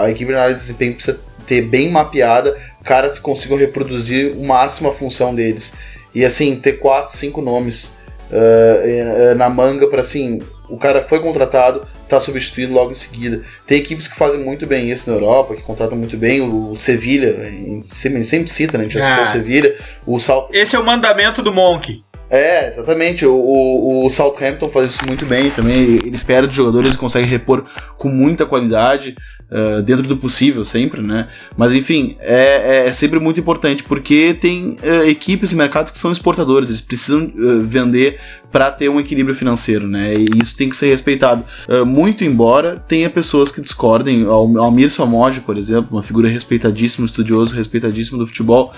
[0.00, 4.44] a equipe de análise de desempenho precisa ter bem mapeada, caras que consigam reproduzir o
[4.44, 5.74] máximo a função deles.
[6.14, 7.96] E assim, ter quatro, cinco nomes
[8.30, 13.42] uh, na manga para assim, o cara foi contratado, tá substituído logo em seguida.
[13.66, 16.40] Tem equipes que fazem muito bem isso na Europa, que contratam muito bem.
[16.40, 17.52] O, Sevilha,
[17.94, 18.84] sempre, sempre cita, né?
[18.84, 19.32] A gente já citou o ah.
[19.32, 19.76] Sevilha.
[20.06, 20.50] O Salt...
[20.52, 22.04] Esse é o mandamento do Monk.
[22.28, 23.24] É, exatamente.
[23.24, 25.76] O, o, o, Southampton faz isso muito bem também.
[25.76, 27.64] Ele perde jogadores e consegue repor
[27.96, 29.14] com muita qualidade,
[29.50, 31.28] uh, dentro do possível, sempre, né?
[31.56, 35.98] Mas enfim, é, é, é sempre muito importante porque tem uh, equipes e mercados que
[35.98, 40.14] são exportadores, eles precisam uh, vender para ter um equilíbrio financeiro, né?
[40.14, 41.44] E isso tem que ser respeitado.
[41.84, 48.16] muito embora tenha pessoas que discordem, Almir Somod, por exemplo, uma figura respeitadíssima, estudioso respeitadíssimo
[48.16, 48.72] do futebol,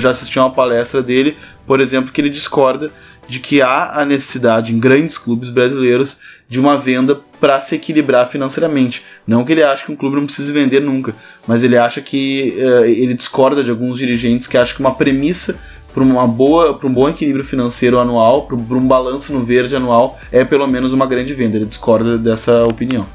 [0.00, 1.36] já assisti a uma palestra dele
[1.70, 2.90] por exemplo, que ele discorda
[3.28, 8.28] de que há a necessidade em grandes clubes brasileiros de uma venda para se equilibrar
[8.28, 9.04] financeiramente.
[9.26, 11.14] Não que ele ache que um clube não precise vender nunca,
[11.46, 15.58] mas ele acha que uh, ele discorda de alguns dirigentes que acham que uma premissa
[15.92, 20.18] para uma boa, para um bom equilíbrio financeiro anual, para um balanço no verde anual,
[20.30, 21.56] é pelo menos uma grande venda.
[21.56, 23.06] Ele discorda dessa opinião.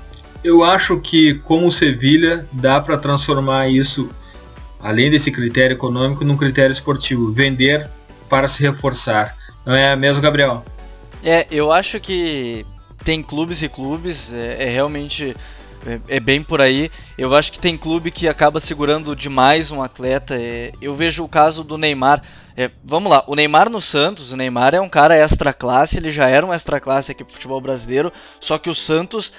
[0.43, 4.09] Eu acho que, como o Sevilha, dá para transformar isso,
[4.81, 7.31] além desse critério econômico, num critério esportivo.
[7.31, 7.89] Vender
[8.29, 9.35] para se reforçar.
[9.65, 10.63] Não é mesmo, Gabriel?
[11.23, 12.65] É, eu acho que
[13.05, 15.35] tem clubes e clubes, é, é realmente
[15.85, 16.91] é, é, bem por aí.
[17.15, 20.35] Eu acho que tem clube que acaba segurando demais um atleta.
[20.35, 22.23] É, eu vejo o caso do Neymar.
[22.57, 26.09] É, vamos lá, o Neymar no Santos, o Neymar é um cara extra classe, ele
[26.09, 29.33] já era um extra classe aqui pro futebol brasileiro, só que o Santos,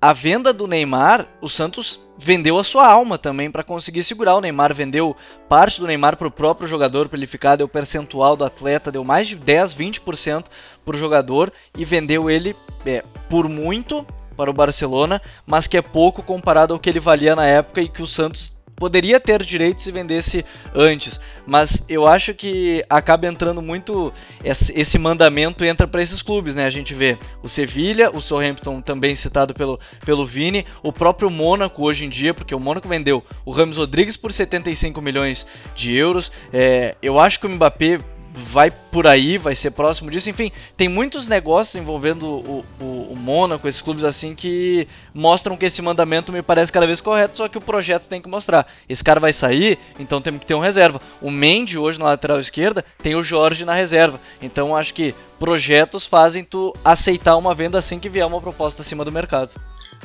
[0.00, 4.36] a venda do Neymar, o Santos vendeu a sua alma também para conseguir segurar.
[4.36, 5.16] O Neymar, vendeu
[5.48, 9.28] parte do Neymar pro próprio jogador para ele ficar, deu percentual do atleta, deu mais
[9.28, 10.46] de 10, 20%
[10.84, 12.54] pro jogador e vendeu ele
[12.86, 17.36] é, por muito para o Barcelona, mas que é pouco comparado ao que ele valia
[17.36, 22.34] na época e que o Santos poderia ter direito se vendesse antes, mas eu acho
[22.34, 26.64] que acaba entrando muito esse mandamento entra para esses clubes, né?
[26.64, 31.84] A gente vê o Sevilha, o Southampton também citado pelo, pelo Vini, o próprio Mônaco
[31.84, 36.30] hoje em dia, porque o Mônaco vendeu o Ramos Rodrigues por 75 milhões de euros.
[36.52, 37.98] É, eu acho que o Mbappé
[38.36, 40.28] vai por aí, vai ser próximo disso.
[40.28, 45.66] Enfim, tem muitos negócios envolvendo o, o, o Mônaco, esses clubes assim, que mostram que
[45.66, 48.66] esse mandamento me parece cada vez correto, só que o projeto tem que mostrar.
[48.88, 51.00] Esse cara vai sair, então temos que ter um reserva.
[51.22, 54.20] O Mendy, hoje na lateral esquerda, tem o Jorge na reserva.
[54.42, 59.04] Então acho que projetos fazem tu aceitar uma venda assim que vier uma proposta acima
[59.04, 59.52] do mercado.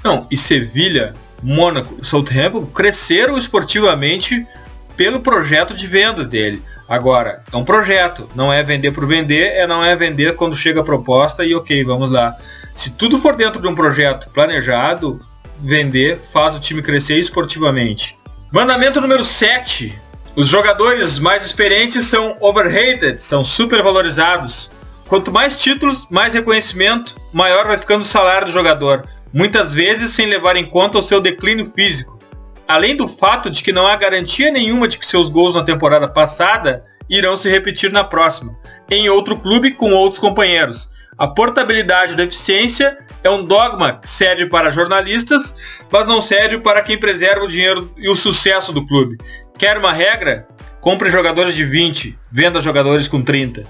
[0.03, 4.45] Não, e Sevilha, Mônaco, Southampton cresceram esportivamente
[4.95, 6.61] pelo projeto de vendas dele.
[6.89, 10.81] Agora, é um projeto, não é vender por vender, é não é vender quando chega
[10.81, 12.35] a proposta e ok, vamos lá.
[12.75, 15.23] Se tudo for dentro de um projeto planejado,
[15.61, 18.17] vender faz o time crescer esportivamente.
[18.51, 19.95] Mandamento número 7.
[20.35, 24.71] Os jogadores mais experientes são overrated, são supervalorizados.
[25.07, 30.25] Quanto mais títulos, mais reconhecimento, maior vai ficando o salário do jogador, muitas vezes sem
[30.25, 32.18] levar em conta o seu declínio físico
[32.69, 36.07] além do fato de que não há garantia nenhuma de que seus gols na temporada
[36.07, 38.55] passada irão se repetir na próxima,
[38.91, 40.87] em outro clube com outros companheiros.
[41.17, 45.55] A portabilidade da eficiência é um dogma que serve para jornalistas,
[45.91, 49.17] mas não serve para quem preserva o dinheiro e o sucesso do clube.
[49.57, 50.47] Quer uma regra?
[50.79, 53.65] Compre jogadores de 20, venda jogadores com 30.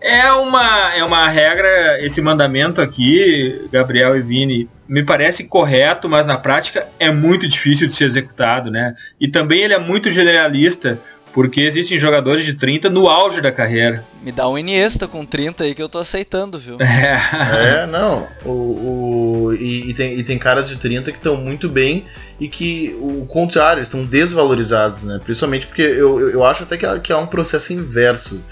[0.00, 6.26] É uma, é uma regra, esse mandamento aqui, Gabriel e Vini, me parece correto, mas
[6.26, 8.92] na prática é muito difícil de ser executado, né?
[9.20, 10.98] E também ele é muito generalista,
[11.32, 14.04] porque existem jogadores de 30 no auge da carreira.
[14.20, 16.76] Me dá um Iniesta com 30 aí que eu tô aceitando, viu?
[16.82, 18.26] É, é não.
[18.44, 22.04] O, o, e, e, tem, e tem caras de 30 que estão muito bem
[22.40, 25.20] e que o contrário, estão desvalorizados, né?
[25.22, 28.42] Principalmente porque eu, eu acho até que há, que há um processo inverso.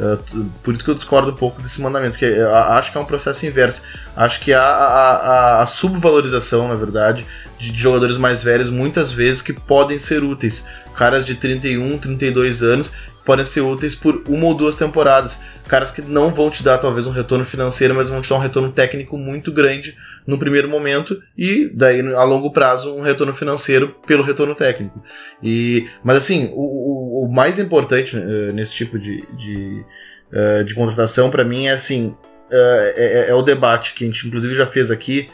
[0.00, 2.34] Uh, por isso que eu discordo um pouco desse mandamento, porque
[2.70, 3.82] acho que é um processo inverso.
[4.16, 5.14] Acho que há a,
[5.58, 7.26] a, a subvalorização, na verdade,
[7.58, 10.64] de, de, jogadores mais velhos, muitas vezes que podem ser úteis.
[10.96, 12.92] Caras de 31, 32 anos
[13.26, 15.40] podem ser úteis por uma ou duas temporadas.
[15.68, 18.40] Caras que não vão te dar talvez um retorno financeiro, mas vão te dar um
[18.40, 23.94] retorno técnico muito grande no primeiro momento e daí a longo prazo um retorno financeiro
[24.06, 25.02] pelo retorno técnico.
[25.42, 29.84] E, mas assim, o, o, o mais importante uh, nesse tipo de, de,
[30.32, 34.26] uh, de contratação para mim é assim uh, é, é, o debate que a gente
[34.26, 35.28] inclusive já fez aqui.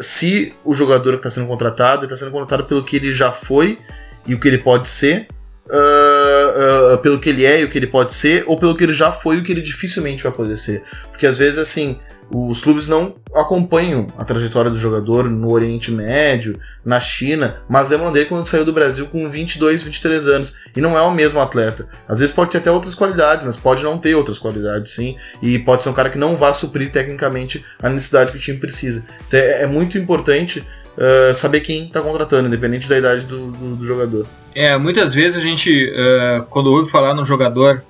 [0.00, 3.78] se o jogador que está sendo contratado está sendo contratado pelo que ele já foi
[4.26, 5.26] e o que ele pode ser,
[5.72, 8.82] Uh, uh, pelo que ele é e o que ele pode ser, ou pelo que
[8.82, 10.82] ele já foi e o que ele dificilmente vai poder ser.
[11.10, 11.96] Porque às vezes, assim,
[12.32, 18.12] os clubes não acompanham a trajetória do jogador no Oriente Médio, na China, mas lembram
[18.12, 20.54] dele quando saiu do Brasil com 22, 23 anos.
[20.76, 21.88] E não é o mesmo atleta.
[22.08, 25.16] Às vezes pode ter até outras qualidades, mas pode não ter outras qualidades, sim.
[25.42, 28.58] E pode ser um cara que não vá suprir tecnicamente a necessidade que o time
[28.58, 29.04] precisa.
[29.26, 30.64] Então é, é muito importante
[30.96, 34.26] uh, saber quem está contratando, independente da idade do, do, do, jogador.
[34.54, 37.82] É, muitas vezes a gente, uh, quando ouve falar num jogador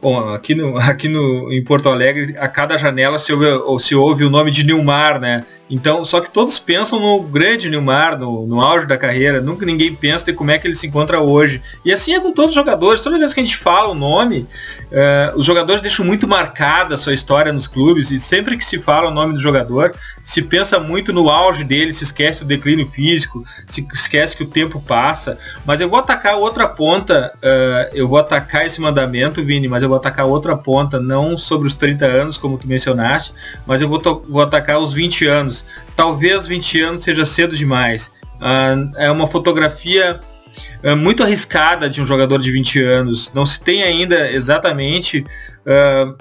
[0.00, 4.24] Bom, aqui, no, aqui no, em Porto Alegre, a cada janela se ouve, se ouve
[4.24, 5.44] o nome de Nilmar, né?
[5.70, 9.40] Então, só que todos pensam no grande Nilmar, no, no auge da carreira.
[9.40, 11.62] Nunca ninguém pensa de como é que ele se encontra hoje.
[11.84, 13.02] E assim é com todos os jogadores.
[13.02, 14.46] Toda vez que a gente fala o nome,
[14.90, 18.10] uh, os jogadores deixam muito marcada a sua história nos clubes.
[18.10, 21.92] E sempre que se fala o nome do jogador, se pensa muito no auge dele,
[21.92, 25.38] se esquece do declínio físico, se esquece que o tempo passa.
[25.66, 29.88] Mas eu vou atacar outra ponta, uh, eu vou atacar esse mandamento, Vini, mas eu
[29.88, 33.34] vou atacar outra ponta, não sobre os 30 anos, como tu mencionaste,
[33.66, 35.64] mas eu vou, vou atacar os 20 anos anos.
[35.96, 38.12] Talvez 20 anos seja cedo demais.
[38.36, 40.20] Uh, é uma fotografia
[40.84, 43.32] uh, muito arriscada de um jogador de 20 anos.
[43.34, 45.24] Não se tem ainda exatamente
[45.66, 46.16] uh,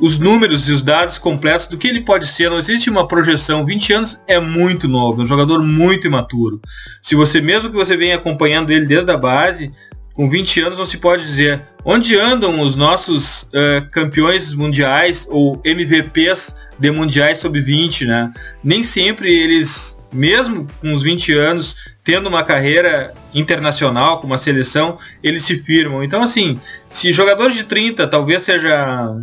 [0.00, 2.50] os números e os dados completos do que ele pode ser.
[2.50, 3.64] Não existe uma projeção.
[3.64, 6.60] 20 anos é muito novo, é um jogador muito imaturo.
[7.02, 9.72] Se você, mesmo que você venha acompanhando ele desde a base,
[10.14, 15.60] com 20 anos não se pode dizer onde andam os nossos uh, campeões mundiais ou
[15.64, 18.32] MVPs de mundiais sub-20, né?
[18.62, 24.98] Nem sempre eles, mesmo com os 20 anos, tendo uma carreira internacional com uma seleção,
[25.22, 26.02] eles se firmam.
[26.02, 29.16] Então, assim, se jogadores de 30 talvez seja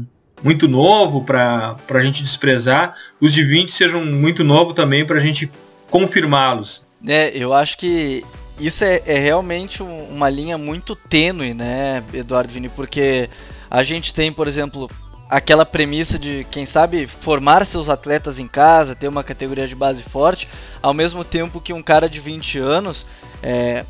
[0.43, 5.21] muito novo para a gente desprezar, os de 20 sejam muito novo também para a
[5.21, 5.49] gente
[5.89, 6.87] confirmá-los.
[7.05, 8.23] É, eu acho que
[8.59, 12.69] isso é, é realmente uma linha muito tênue, né, Eduardo Vini?
[12.69, 13.29] Porque
[13.69, 14.89] a gente tem, por exemplo,
[15.29, 20.01] aquela premissa de, quem sabe, formar seus atletas em casa, ter uma categoria de base
[20.01, 20.47] forte,
[20.81, 23.05] ao mesmo tempo que um cara de 20 anos,
[23.43, 23.85] é,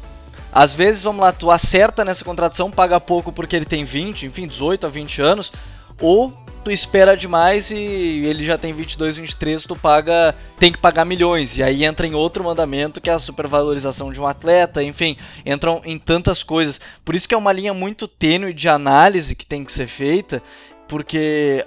[0.52, 4.48] às vezes, vamos lá, tu acerta nessa contratação, paga pouco porque ele tem 20, enfim,
[4.48, 5.54] 18 a 20 anos,
[6.02, 11.06] ou tu espera demais e ele já tem 22, 23, tu paga, tem que pagar
[11.06, 11.58] milhões.
[11.58, 15.82] E aí entra em outro mandamento que é a supervalorização de um atleta, enfim, entram
[15.86, 16.80] em tantas coisas.
[17.04, 20.42] Por isso que é uma linha muito tênue de análise que tem que ser feita,
[20.88, 21.66] porque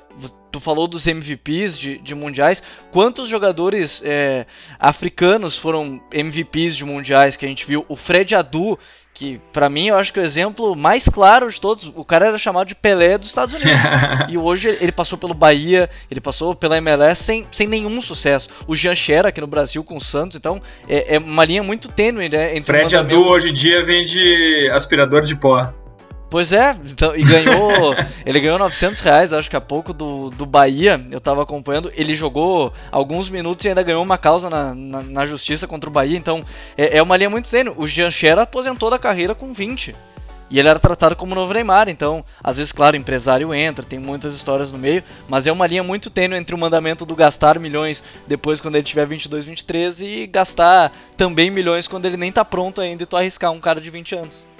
[0.50, 4.46] tu falou dos MVPs de, de mundiais, quantos jogadores é,
[4.78, 7.86] africanos foram MVPs de mundiais que a gente viu?
[7.88, 8.78] O Fred Adu
[9.14, 12.38] que para mim eu acho que o exemplo mais claro de todos, o cara era
[12.38, 13.80] chamado de Pelé dos Estados Unidos.
[14.28, 18.48] e hoje ele passou pelo Bahia, ele passou pela MLS sem, sem nenhum sucesso.
[18.66, 21.88] O Jean Xera aqui no Brasil com o Santos, então é, é uma linha muito
[21.88, 22.56] tênue, né?
[22.56, 25.72] Entre Fred Adu hoje em dia vende aspirador de pó.
[26.32, 27.94] Pois é, então, e ganhou.
[28.24, 30.98] ele ganhou 900 reais, acho que há pouco, do, do Bahia.
[31.10, 31.92] Eu tava acompanhando.
[31.94, 35.92] Ele jogou alguns minutos e ainda ganhou uma causa na, na, na justiça contra o
[35.92, 36.16] Bahia.
[36.16, 36.42] Então,
[36.74, 37.74] é, é uma linha muito tênue.
[37.76, 39.94] O Jean Xera aposentou da carreira com 20.
[40.48, 43.98] E ele era tratado como novo Neymar, então, às vezes, claro, o empresário entra, tem
[43.98, 47.58] muitas histórias no meio, mas é uma linha muito tênue entre o mandamento do gastar
[47.58, 52.44] milhões depois quando ele tiver 22, 23 e gastar também milhões quando ele nem tá
[52.44, 54.51] pronto ainda e tu arriscar um cara de 20 anos.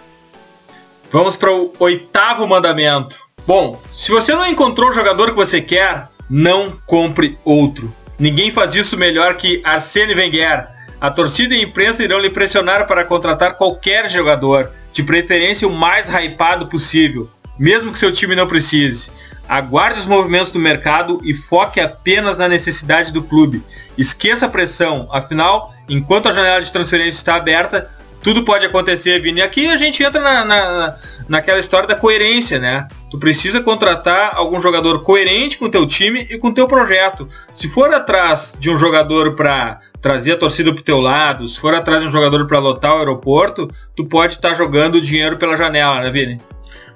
[1.12, 3.20] Vamos para o oitavo mandamento.
[3.46, 7.94] Bom, se você não encontrou o jogador que você quer, não compre outro.
[8.18, 10.68] Ninguém faz isso melhor que Arsene Wenger.
[10.98, 15.70] A torcida e a imprensa irão lhe pressionar para contratar qualquer jogador, de preferência o
[15.70, 19.10] mais hypado possível, mesmo que seu time não precise.
[19.46, 23.62] Aguarde os movimentos do mercado e foque apenas na necessidade do clube.
[23.98, 27.90] Esqueça a pressão, afinal, enquanto a janela de transferência está aberta,
[28.22, 29.40] tudo pode acontecer, Vini.
[29.40, 30.96] E aqui a gente entra na, na,
[31.28, 32.86] naquela história da coerência, né?
[33.10, 37.28] Tu precisa contratar algum jogador coerente com o teu time e com o teu projeto.
[37.54, 41.74] Se for atrás de um jogador para trazer a torcida pro teu lado, se for
[41.74, 45.56] atrás de um jogador para lotar o aeroporto, tu pode estar tá jogando dinheiro pela
[45.56, 46.40] janela, né, Vini?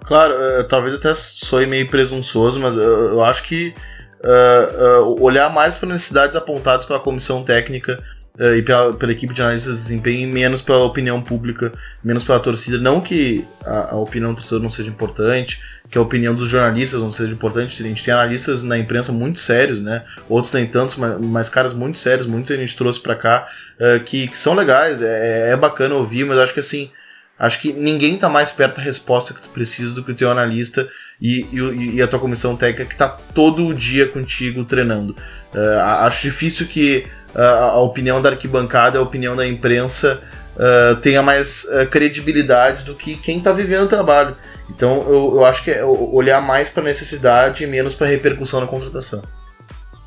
[0.06, 3.74] Claro, uh, talvez até soe meio presunçoso, mas eu, acho que
[4.24, 8.00] uh, olhar mais para necessidades apontadas pela comissão técnica
[8.38, 11.72] e pela, pela, equipe de análise de desempenho, menos pela opinião pública,
[12.04, 12.78] menos pela torcida.
[12.78, 17.00] Não que a, a, opinião do torcedor não seja importante, que a opinião dos jornalistas
[17.00, 17.82] não seja importante.
[17.82, 20.04] A gente tem analistas na imprensa muito sérios, né?
[20.28, 23.48] Outros nem tantos, mas, mas caras muito sérios, muitos a gente trouxe para cá,
[23.80, 26.90] uh, que, que, são legais, é, é bacana ouvir, mas acho que assim.
[27.38, 30.30] Acho que ninguém está mais perto da resposta que tu precisa do que o teu
[30.30, 30.88] analista
[31.20, 35.16] e, e, e a tua comissão técnica que está todo dia contigo treinando.
[35.54, 40.22] Uh, acho difícil que a opinião da arquibancada, a opinião da imprensa
[40.56, 44.34] uh, tenha mais uh, credibilidade do que quem está vivendo o trabalho.
[44.70, 48.10] Então eu, eu acho que é olhar mais para a necessidade e menos para a
[48.10, 49.22] repercussão na contratação.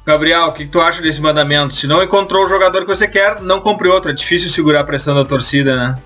[0.06, 1.76] Gabriel, o que, que tu acha desse mandamento?
[1.76, 4.10] Se não encontrou o jogador que você quer, não compre outro.
[4.10, 6.00] É difícil segurar a pressão da torcida, né?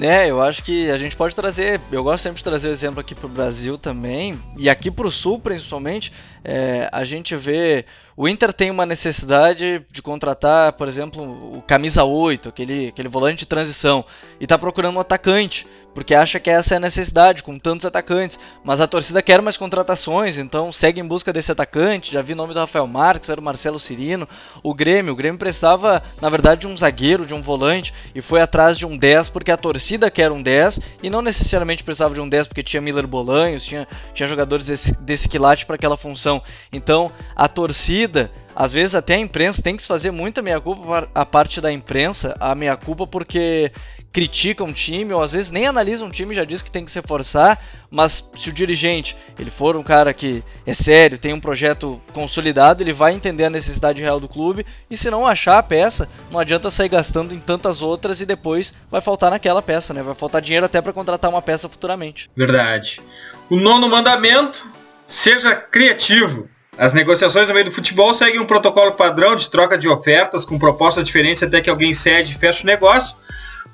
[0.00, 2.98] É, eu acho que a gente pode trazer, eu gosto sempre de trazer o exemplo
[2.98, 7.84] aqui pro Brasil também, e aqui pro Sul principalmente, é, a gente vê
[8.16, 11.22] o Inter tem uma necessidade de contratar, por exemplo,
[11.56, 14.04] o camisa 8, aquele, aquele volante de transição,
[14.40, 18.38] e está procurando um atacante, porque acha que essa é a necessidade, com tantos atacantes.
[18.64, 22.12] Mas a torcida quer mais contratações, então segue em busca desse atacante.
[22.12, 24.28] Já vi o nome do Rafael Marques, era o Marcelo Cirino.
[24.62, 28.40] O Grêmio, o Grêmio precisava, na verdade, de um zagueiro, de um volante, e foi
[28.40, 32.20] atrás de um 10, porque a torcida quer um 10, e não necessariamente precisava de
[32.20, 36.42] um 10 porque tinha Miller Bolanhos, tinha, tinha jogadores desse, desse quilate para aquela função.
[36.72, 41.26] Então, a torcida, às vezes até a imprensa tem que se fazer muita meia-culpa a
[41.26, 43.72] parte da imprensa, a meia-culpa porque
[44.14, 46.92] critica um time, ou às vezes nem analisa um time já diz que tem que
[46.92, 47.60] se reforçar,
[47.90, 52.80] mas se o dirigente ele for um cara que é sério, tem um projeto consolidado,
[52.80, 56.38] ele vai entender a necessidade real do clube, e se não achar a peça, não
[56.38, 60.00] adianta sair gastando em tantas outras e depois vai faltar naquela peça, né?
[60.00, 62.30] Vai faltar dinheiro até para contratar uma peça futuramente.
[62.36, 63.02] Verdade.
[63.50, 64.64] O nono mandamento,
[65.08, 66.48] seja criativo.
[66.78, 70.56] As negociações no meio do futebol seguem um protocolo padrão de troca de ofertas com
[70.56, 73.16] propostas diferentes até que alguém cede e fecha o negócio.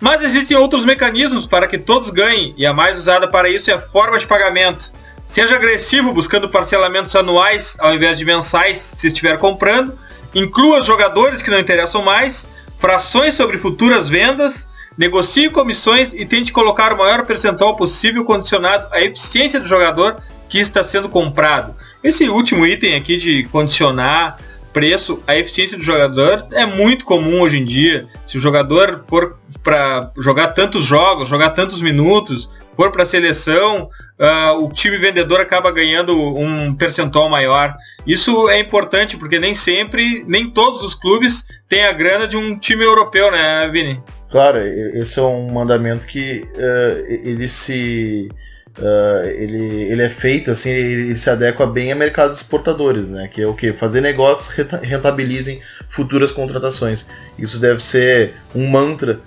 [0.01, 3.75] Mas existem outros mecanismos para que todos ganhem e a mais usada para isso é
[3.75, 4.91] a forma de pagamento.
[5.27, 9.97] Seja agressivo buscando parcelamentos anuais ao invés de mensais se estiver comprando.
[10.35, 12.49] Inclua jogadores que não interessam mais.
[12.79, 14.69] Frações sobre futuras vendas.
[14.97, 20.17] Negocie comissões e tente colocar o maior percentual possível condicionado à eficiência do jogador
[20.49, 21.77] que está sendo comprado.
[22.03, 24.39] Esse último item aqui de condicionar
[24.73, 28.09] preço à eficiência do jogador é muito comum hoje em dia.
[28.27, 33.91] Se o jogador for para jogar tantos jogos, jogar tantos minutos, for para a seleção,
[34.19, 37.77] uh, o time vendedor acaba ganhando um percentual maior.
[38.07, 42.59] Isso é importante porque nem sempre, nem todos os clubes têm a grana de um
[42.59, 44.03] time europeu, né, Vini?
[44.31, 48.29] Claro, esse é um mandamento que uh, ele se
[48.79, 53.29] Uh, ele, ele é feito assim, ele, se adequa bem a mercados exportadores, né?
[53.29, 53.73] Que é o que?
[53.73, 54.49] Fazer negócios
[54.83, 57.07] rentabilizem futuras contratações.
[57.39, 59.21] Isso deve ser um mantra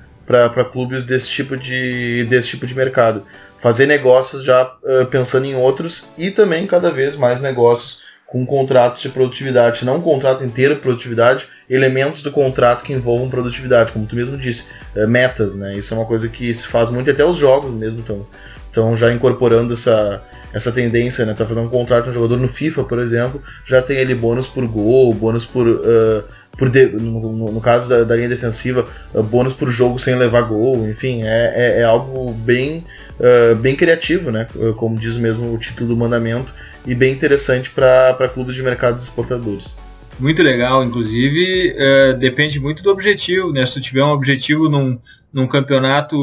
[0.50, 3.24] para clubes desse tipo, de, desse tipo de mercado.
[3.62, 9.02] Fazer negócios já uh, pensando em outros e também cada vez mais negócios com contratos
[9.02, 14.08] de produtividade, não um contrato inteiro de produtividade, elementos do contrato que envolvam produtividade, como
[14.08, 14.64] tu mesmo disse,
[14.96, 15.74] uh, metas, né?
[15.74, 18.26] Isso é uma coisa que se faz muito, até os jogos mesmo estão
[18.74, 20.20] então já incorporando essa,
[20.52, 21.36] essa tendência, né?
[21.36, 24.48] Tá fazendo um contrato com um jogador no FIFA, por exemplo, já tem ele bônus
[24.48, 25.68] por gol, bônus por.
[25.68, 26.24] Uh,
[26.58, 30.42] por de, no, no, caso da, da linha defensiva, uh, bônus por jogo sem levar
[30.42, 32.84] gol, enfim, é, é, é algo bem,
[33.20, 34.48] uh, bem criativo, né?
[34.78, 36.54] Como diz mesmo o título do mandamento,
[36.86, 39.78] e bem interessante para clubes de mercados exportadores.
[40.20, 43.66] Muito legal, inclusive, uh, depende muito do objetivo, né?
[43.66, 45.00] Se tu tiver um objetivo num,
[45.34, 46.18] num campeonato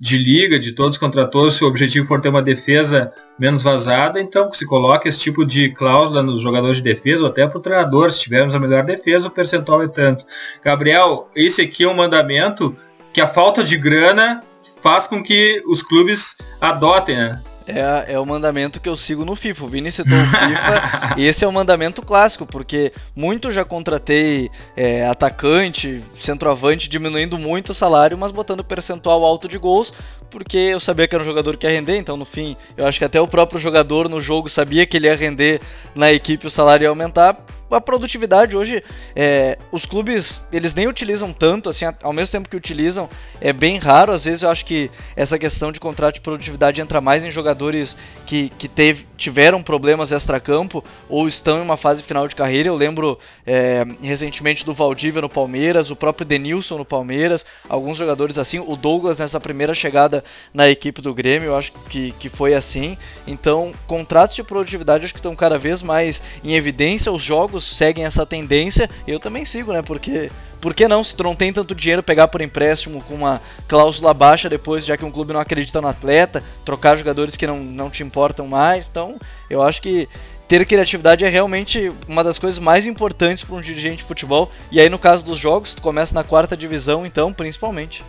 [0.00, 4.20] de liga, de todos contra todos, se o objetivo for ter uma defesa menos vazada,
[4.20, 7.60] então se coloca esse tipo de cláusula nos jogadores de defesa ou até para o
[7.60, 10.24] treinador, se tivermos a melhor defesa, o percentual é tanto.
[10.62, 12.76] Gabriel, esse aqui é um mandamento
[13.12, 14.42] que a falta de grana
[14.80, 17.42] faz com que os clubes adotem, né?
[17.68, 19.64] É, é o mandamento que eu sigo no FIFA.
[19.64, 24.50] O Vini citou o FIFA e esse é o mandamento clássico, porque muito já contratei
[24.74, 29.92] é, atacante, centroavante, diminuindo muito o salário, mas botando percentual alto de gols,
[30.30, 32.98] porque eu sabia que era um jogador que ia render, então no fim, eu acho
[32.98, 35.60] que até o próprio jogador no jogo sabia que ele ia render
[35.94, 37.36] na equipe, o salário ia aumentar,
[37.70, 38.82] a produtividade hoje,
[39.14, 43.08] é, os clubes, eles nem utilizam tanto, assim, ao mesmo tempo que utilizam,
[43.40, 44.12] é bem raro.
[44.12, 47.96] Às vezes eu acho que essa questão de contrato de produtividade entra mais em jogadores
[48.26, 52.68] que, que teve, tiveram problemas extra-campo ou estão em uma fase final de carreira.
[52.68, 58.38] Eu lembro é, recentemente do Valdívia no Palmeiras, o próprio Denilson no Palmeiras, alguns jogadores
[58.38, 62.54] assim, o Douglas nessa primeira chegada na equipe do Grêmio, eu acho que, que foi
[62.54, 62.96] assim.
[63.26, 67.12] Então, contratos de produtividade acho que estão cada vez mais em evidência.
[67.12, 69.82] Os jogos seguem essa tendência, eu também sigo, né?
[69.82, 70.30] Porque
[70.60, 74.12] por que não, se tu não tem tanto dinheiro, pegar por empréstimo com uma cláusula
[74.12, 77.90] baixa depois, já que um clube não acredita no atleta, trocar jogadores que não, não
[77.90, 78.88] te importam mais.
[78.88, 79.16] Então,
[79.48, 80.08] eu acho que
[80.48, 84.50] ter criatividade é realmente uma das coisas mais importantes para um dirigente de futebol.
[84.72, 88.02] E aí, no caso dos jogos, tu começa na quarta divisão, então, principalmente.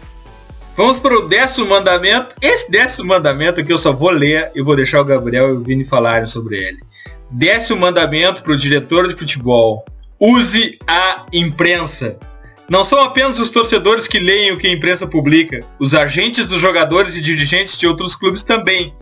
[0.76, 2.34] Vamos para o décimo mandamento.
[2.42, 5.62] Esse décimo mandamento aqui eu só vou ler e vou deixar o Gabriel e o
[5.62, 6.80] Vini falarem sobre ele.
[7.32, 9.86] Desce o mandamento para o diretor de futebol.
[10.20, 12.18] Use a imprensa.
[12.70, 15.64] Não são apenas os torcedores que leem o que a imprensa publica.
[15.80, 18.94] Os agentes dos jogadores e dirigentes de outros clubes também.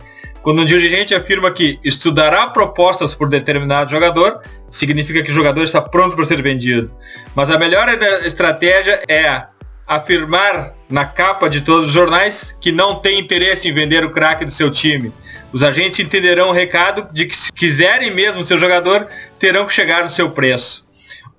[0.42, 5.80] Quando um dirigente afirma que estudará propostas por determinado jogador, significa que o jogador está
[5.80, 6.94] pronto para ser vendido.
[7.34, 7.88] Mas a melhor
[8.24, 9.44] estratégia é
[9.86, 14.44] afirmar na capa de todos os jornais que não tem interesse em vender o craque
[14.44, 15.12] do seu time
[15.52, 20.04] os agentes entenderão o recado de que se quiserem mesmo seu jogador, terão que chegar
[20.04, 20.86] no seu preço.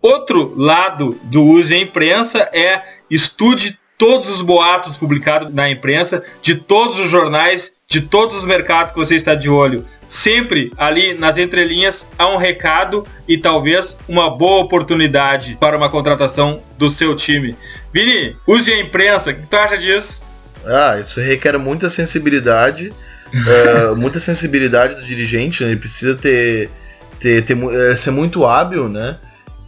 [0.01, 6.55] Outro lado do uso em imprensa é estude todos os boatos publicados na imprensa, de
[6.55, 9.86] todos os jornais, de todos os mercados que você está de olho.
[10.07, 16.64] Sempre ali nas entrelinhas há um recado e talvez uma boa oportunidade para uma contratação
[16.78, 17.55] do seu time.
[17.93, 19.32] Vini, use a imprensa.
[19.32, 20.22] O que tu acha disso?
[20.66, 22.93] Ah, isso requer muita sensibilidade
[23.34, 25.71] uh, muita sensibilidade do dirigente, né?
[25.71, 26.69] ele precisa ter,
[27.19, 29.17] ter, ter uh, ser muito hábil, né?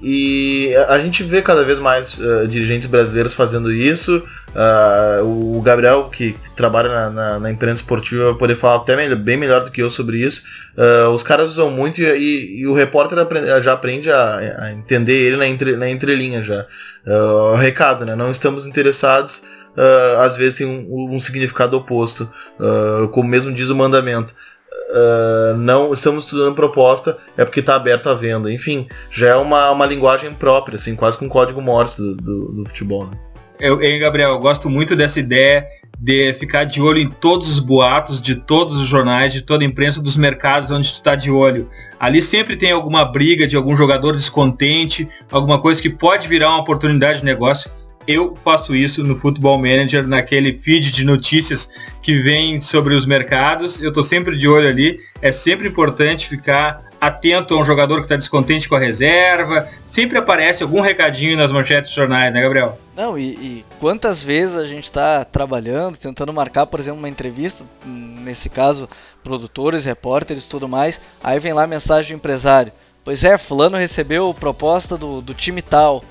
[0.04, 4.24] E a gente vê cada vez mais uh, dirigentes brasileiros fazendo isso.
[4.50, 9.16] Uh, o Gabriel, que trabalha na, na, na, imprensa esportiva, vai poder falar até melhor,
[9.16, 10.42] bem melhor do que eu sobre isso.
[10.76, 14.72] Uh, os caras usam muito e, e, e o repórter aprende, já aprende a, a,
[14.72, 16.66] entender ele na, entre, na entrelinha já.
[17.60, 18.16] recado, né?
[18.16, 19.44] Não estamos interessados
[19.78, 24.34] uh, às vezes tem um, um significado oposto, uh, como mesmo diz o mandamento.
[24.92, 28.52] uh, não estamos estudando proposta, é porque está aberto à venda.
[28.52, 32.52] Enfim, já é uma, uma linguagem própria, assim, quase com um código Morse do, do,
[32.54, 33.06] do futebol.
[33.06, 33.12] Né?
[33.60, 35.68] Eu, eu, Gabriel, eu gosto muito dessa ideia
[36.00, 39.68] de ficar de olho em todos os boatos de todos os jornais, de toda a
[39.68, 41.70] imprensa, dos mercados onde tu está de olho.
[42.00, 46.62] Ali sempre tem alguma briga de algum jogador descontente, alguma coisa que pode virar uma
[46.62, 47.70] oportunidade de negócio.
[48.08, 51.70] Eu faço isso no Football Manager, naquele feed de notícias
[52.02, 53.82] que vem sobre os mercados.
[53.82, 55.00] Eu estou sempre de olho ali.
[55.22, 59.68] É sempre importante ficar atento a um jogador que está descontente com a reserva.
[59.86, 62.78] Sempre aparece algum recadinho nas manchetes de jornais, né, Gabriel?
[62.96, 67.66] Não, e, e quantas vezes a gente está trabalhando, tentando marcar, por exemplo, uma entrevista,
[67.86, 68.88] nesse caso,
[69.24, 72.72] produtores, repórteres tudo mais, aí vem lá a mensagem do empresário.
[73.04, 76.04] Pois é, fulano recebeu proposta do, do time tal.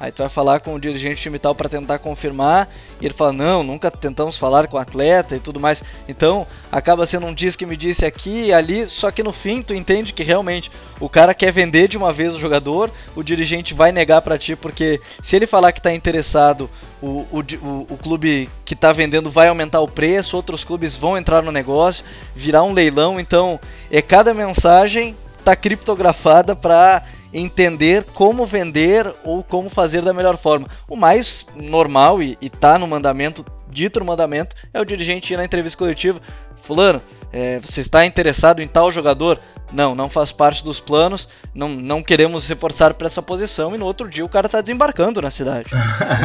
[0.00, 2.68] Aí tu vai falar com o dirigente time tal para tentar confirmar
[3.00, 5.82] e ele fala: "Não, nunca tentamos falar com o atleta e tudo mais".
[6.08, 9.60] Então, acaba sendo um diz que me disse aqui e ali, só que no fim
[9.60, 10.70] tu entende que realmente
[11.00, 14.54] o cara quer vender de uma vez o jogador, o dirigente vai negar para ti
[14.54, 16.70] porque se ele falar que está interessado,
[17.02, 21.18] o, o, o, o, clube que está vendendo vai aumentar o preço, outros clubes vão
[21.18, 22.04] entrar no negócio,
[22.36, 23.58] virar um leilão, então
[23.90, 27.02] é cada mensagem tá criptografada para
[27.32, 30.66] entender como vender ou como fazer da melhor forma.
[30.88, 35.44] O mais normal e, está no mandamento, dito no mandamento, é o dirigente ir na
[35.44, 36.20] entrevista coletiva,
[36.62, 37.02] fulano,
[37.32, 39.38] é, você está interessado em tal jogador?
[39.72, 43.84] Não, não faz parte dos planos, não, não queremos reforçar para essa posição e no
[43.84, 45.70] outro dia o cara está desembarcando na cidade.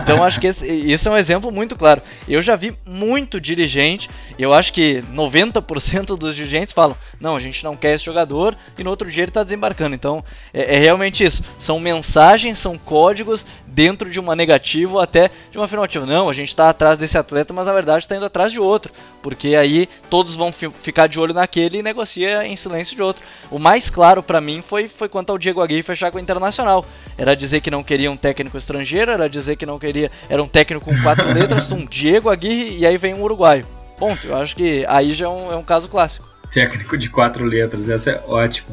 [0.04, 2.02] Então acho que esse, isso é um exemplo muito claro.
[2.28, 7.64] Eu já vi muito dirigente, eu acho que 90% dos dirigentes falam: não, a gente
[7.64, 9.96] não quer esse jogador e no outro dia ele está desembarcando.
[9.96, 10.24] Então
[10.54, 11.44] é, é, realmente isso.
[11.58, 16.06] São mensagens, são códigos dentro de uma negativa ou até de uma afirmativa.
[16.06, 18.92] Não, a gente está atrás desse atleta, mas na verdade está indo atrás de outro,
[19.22, 23.24] porque aí todos vão ficar de olho naquele e negocia em silêncio de outro.
[23.50, 26.86] O mais claro para mim foi, foi quanto ao Diego Aguirre fechar com o Internacional.
[27.18, 30.12] Era dizer que não queria um técnico estrangeiro, era dizer que não queria.
[30.30, 33.66] Era um técnico com quatro letras, um Diego Aguirre e aí vem um uruguaio.
[33.98, 34.28] Ponto.
[34.28, 37.90] Eu acho que aí já é um, é um caso clássico técnico de quatro letras,
[37.90, 38.70] essa é ótima.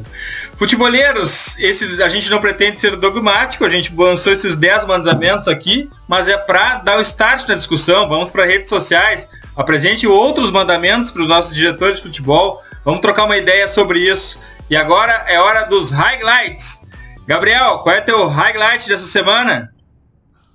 [0.55, 5.89] Futeboleiros, esses, a gente não pretende ser dogmático, a gente lançou esses 10 mandamentos aqui,
[6.07, 11.09] mas é para dar o start na discussão, vamos para redes sociais, apresente outros mandamentos
[11.11, 14.39] para os nossos diretores de futebol, vamos trocar uma ideia sobre isso.
[14.69, 16.79] E agora é hora dos highlights.
[17.27, 19.70] Gabriel, qual é teu highlight dessa semana?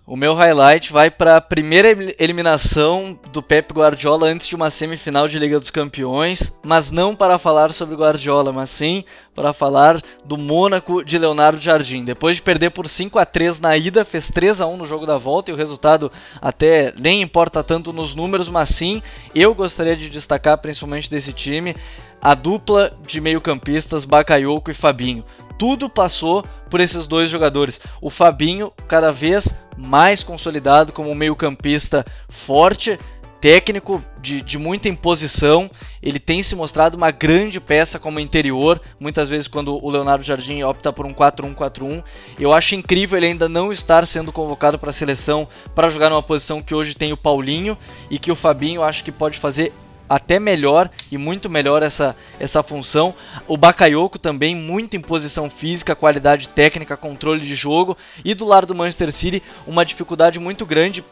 [0.08, 5.26] O meu highlight vai para a primeira eliminação do Pep Guardiola antes de uma semifinal
[5.26, 9.02] de Liga dos Campeões, mas não para falar sobre Guardiola, mas sim
[9.34, 12.04] para falar do Mônaco de Leonardo Jardim.
[12.04, 15.06] Depois de perder por 5 a 3 na ida, fez 3 a 1 no jogo
[15.06, 19.02] da volta e o resultado até nem importa tanto nos números, mas sim,
[19.34, 21.74] eu gostaria de destacar principalmente desse time
[22.22, 25.24] a dupla de meio-campistas Bakayoko e Fabinho.
[25.58, 27.80] Tudo passou por esses dois jogadores.
[28.00, 32.98] O Fabinho, cada vez mais consolidado como meio-campista forte,
[33.40, 35.70] técnico de, de, muita imposição.
[36.02, 40.62] Ele tem se mostrado uma grande peça como interior, muitas vezes quando o Leonardo Jardim
[40.62, 42.02] opta por um 4-1-4-1.
[42.38, 46.22] Eu acho incrível ele ainda não estar sendo convocado para a seleção para jogar numa
[46.22, 47.76] posição que hoje tem o Paulinho
[48.10, 49.72] e que o Fabinho acho que pode fazer
[50.08, 53.14] até melhor e muito melhor essa, essa função.
[53.46, 57.96] O Bakayoko também, muito em posição física, qualidade técnica, controle de jogo.
[58.24, 61.04] E do lado do Manchester City, uma dificuldade muito grande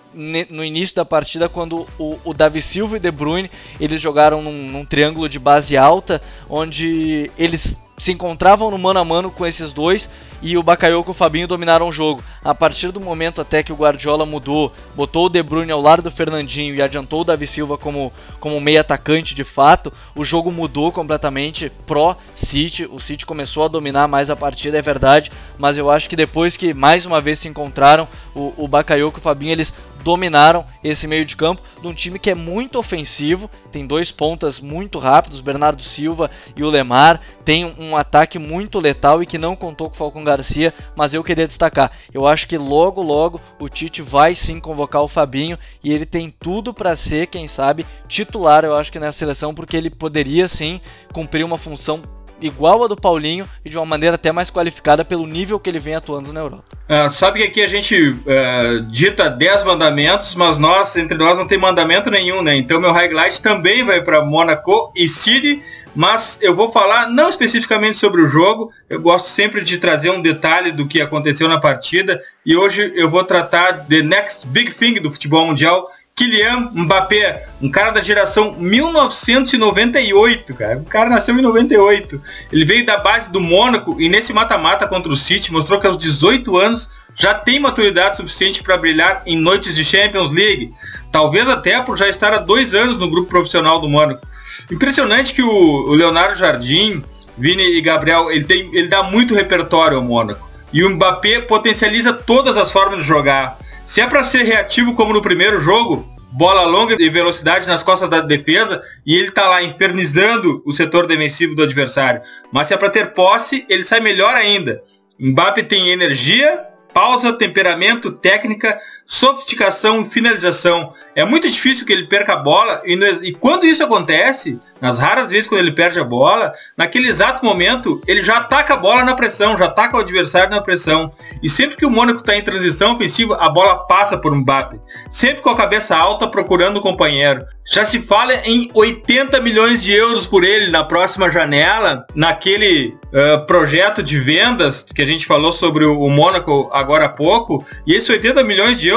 [0.51, 4.71] no início da partida, quando o, o Davi Silva e De Bruyne eles jogaram num,
[4.71, 9.73] num triângulo de base alta, onde eles se encontravam no mano a mano com esses
[9.73, 10.09] dois
[10.43, 12.23] e o Bakayoko e o Fabinho dominaram o jogo.
[12.43, 16.03] A partir do momento até que o Guardiola mudou, botou o De Bruyne ao lado
[16.03, 20.53] do Fernandinho e adiantou o Davi Silva como, como meio atacante de fato, o jogo
[20.53, 22.87] mudou completamente pró City.
[22.91, 26.57] O City começou a dominar mais a partida, é verdade, mas eu acho que depois
[26.57, 29.73] que mais uma vez se encontraram, o, o Bakayoko e o Fabinho eles
[30.05, 34.61] dominaram esse meio de campo de um time que é muito ofensivo, tem dois pontas
[34.61, 39.57] muito rápidos, Bernardo Silva e o Lemar, tem um ataque muito letal e que não
[39.57, 43.69] contou com o Falcão Garcia, mas eu queria destacar, eu acho que logo logo o
[43.69, 48.65] Tite vai sim convocar o Fabinho e ele tem tudo para ser, quem sabe, titular,
[48.65, 50.81] eu acho que nessa seleção, porque ele poderia sim
[51.13, 52.03] cumprir uma função
[52.41, 55.79] igual a do Paulinho e de uma maneira até mais qualificada pelo nível que ele
[55.79, 56.65] vem atuando na Europa.
[56.85, 61.47] Uh, sabe que aqui a gente uh, dita 10 mandamentos, mas nós, entre nós, não
[61.47, 62.57] tem mandamento nenhum, né?
[62.57, 65.63] Então meu highlight também vai para Monaco e City,
[65.95, 70.21] mas eu vou falar não especificamente sobre o jogo, eu gosto sempre de trazer um
[70.21, 74.95] detalhe do que aconteceu na partida, e hoje eu vou tratar the next big thing
[74.95, 80.79] do futebol mundial, Kylian Mbappé, um cara da geração 1998, cara.
[80.79, 82.23] O cara nasceu em 98.
[82.53, 85.99] Ele veio da base do Mônaco e nesse mata-mata contra o City mostrou que aos
[85.99, 90.73] 18 anos já tem maturidade suficiente para brilhar em noites de Champions League.
[91.11, 94.25] Talvez até por já estar há dois anos no grupo profissional do Mônaco.
[94.71, 97.03] Impressionante que o, Leonardo Jardim,
[97.37, 100.49] Vini e Gabriel, ele, tem, ele dá muito repertório ao Mônaco.
[100.73, 103.59] E o Mbappé potencializa todas as formas de jogar.
[103.87, 108.09] Se é para ser reativo como no primeiro jogo, bola longa e velocidade nas costas
[108.09, 112.23] da defesa e ele tá lá infernizando o setor defensivo do adversário.
[112.51, 114.83] Mas se é para ter posse, ele sai melhor ainda.
[115.21, 120.93] Mbappé tem energia, pausa, temperamento, técnica, sofisticação e finalização.
[121.15, 125.31] É muito difícil que ele perca a bola e, e, quando isso acontece, nas raras
[125.31, 129.15] vezes quando ele perde a bola, naquele exato momento ele já ataca a bola na
[129.15, 131.13] pressão, já ataca o adversário na pressão.
[131.43, 134.79] E sempre que o Mônaco está em transição ofensiva, a bola passa por Mbappé.
[135.11, 137.45] Sempre com a cabeça alta procurando o companheiro.
[137.73, 143.47] Já se fala em 80 milhões de euros por ele na próxima janela, naquele uh,
[143.47, 147.65] projeto de vendas que a gente falou sobre o, o Mônaco agora há pouco.
[147.87, 148.94] E esses 80 milhões de euros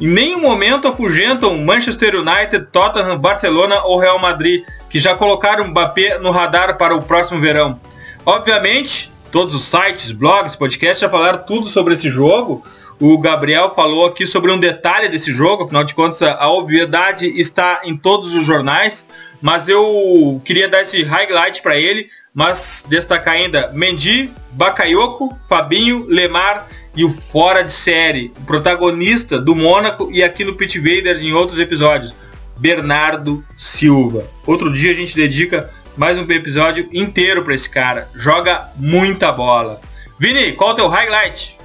[0.00, 6.18] em nenhum momento afugentam Manchester United, Tottenham, Barcelona ou Real Madrid, que já colocaram Mbappé
[6.18, 7.78] no radar para o próximo verão.
[8.26, 12.64] Obviamente, todos os sites, blogs, podcasts já falaram tudo sobre esse jogo.
[13.00, 17.80] O Gabriel falou aqui sobre um detalhe desse jogo, afinal de contas a obviedade está
[17.84, 19.06] em todos os jornais,
[19.42, 26.66] mas eu queria dar esse highlight para ele, mas destacar ainda Mendy, Bakayoko, Fabinho, Lemar
[26.96, 31.32] e o fora de série, o protagonista do Mônaco e aqui no Pit Vaders em
[31.32, 32.14] outros episódios,
[32.56, 34.24] Bernardo Silva.
[34.46, 38.08] Outro dia a gente dedica mais um episódio inteiro para esse cara.
[38.14, 39.80] Joga muita bola.
[40.18, 41.56] Vini, qual é o teu highlight?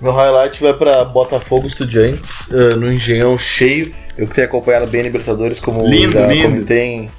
[0.00, 3.94] Meu highlight vai para Botafogo Estudiantes, uh, no Engenhão cheio.
[4.18, 6.48] Eu que tenho acompanhado bem a Libertadores, como lindo, já lindo.
[6.48, 7.10] comentei,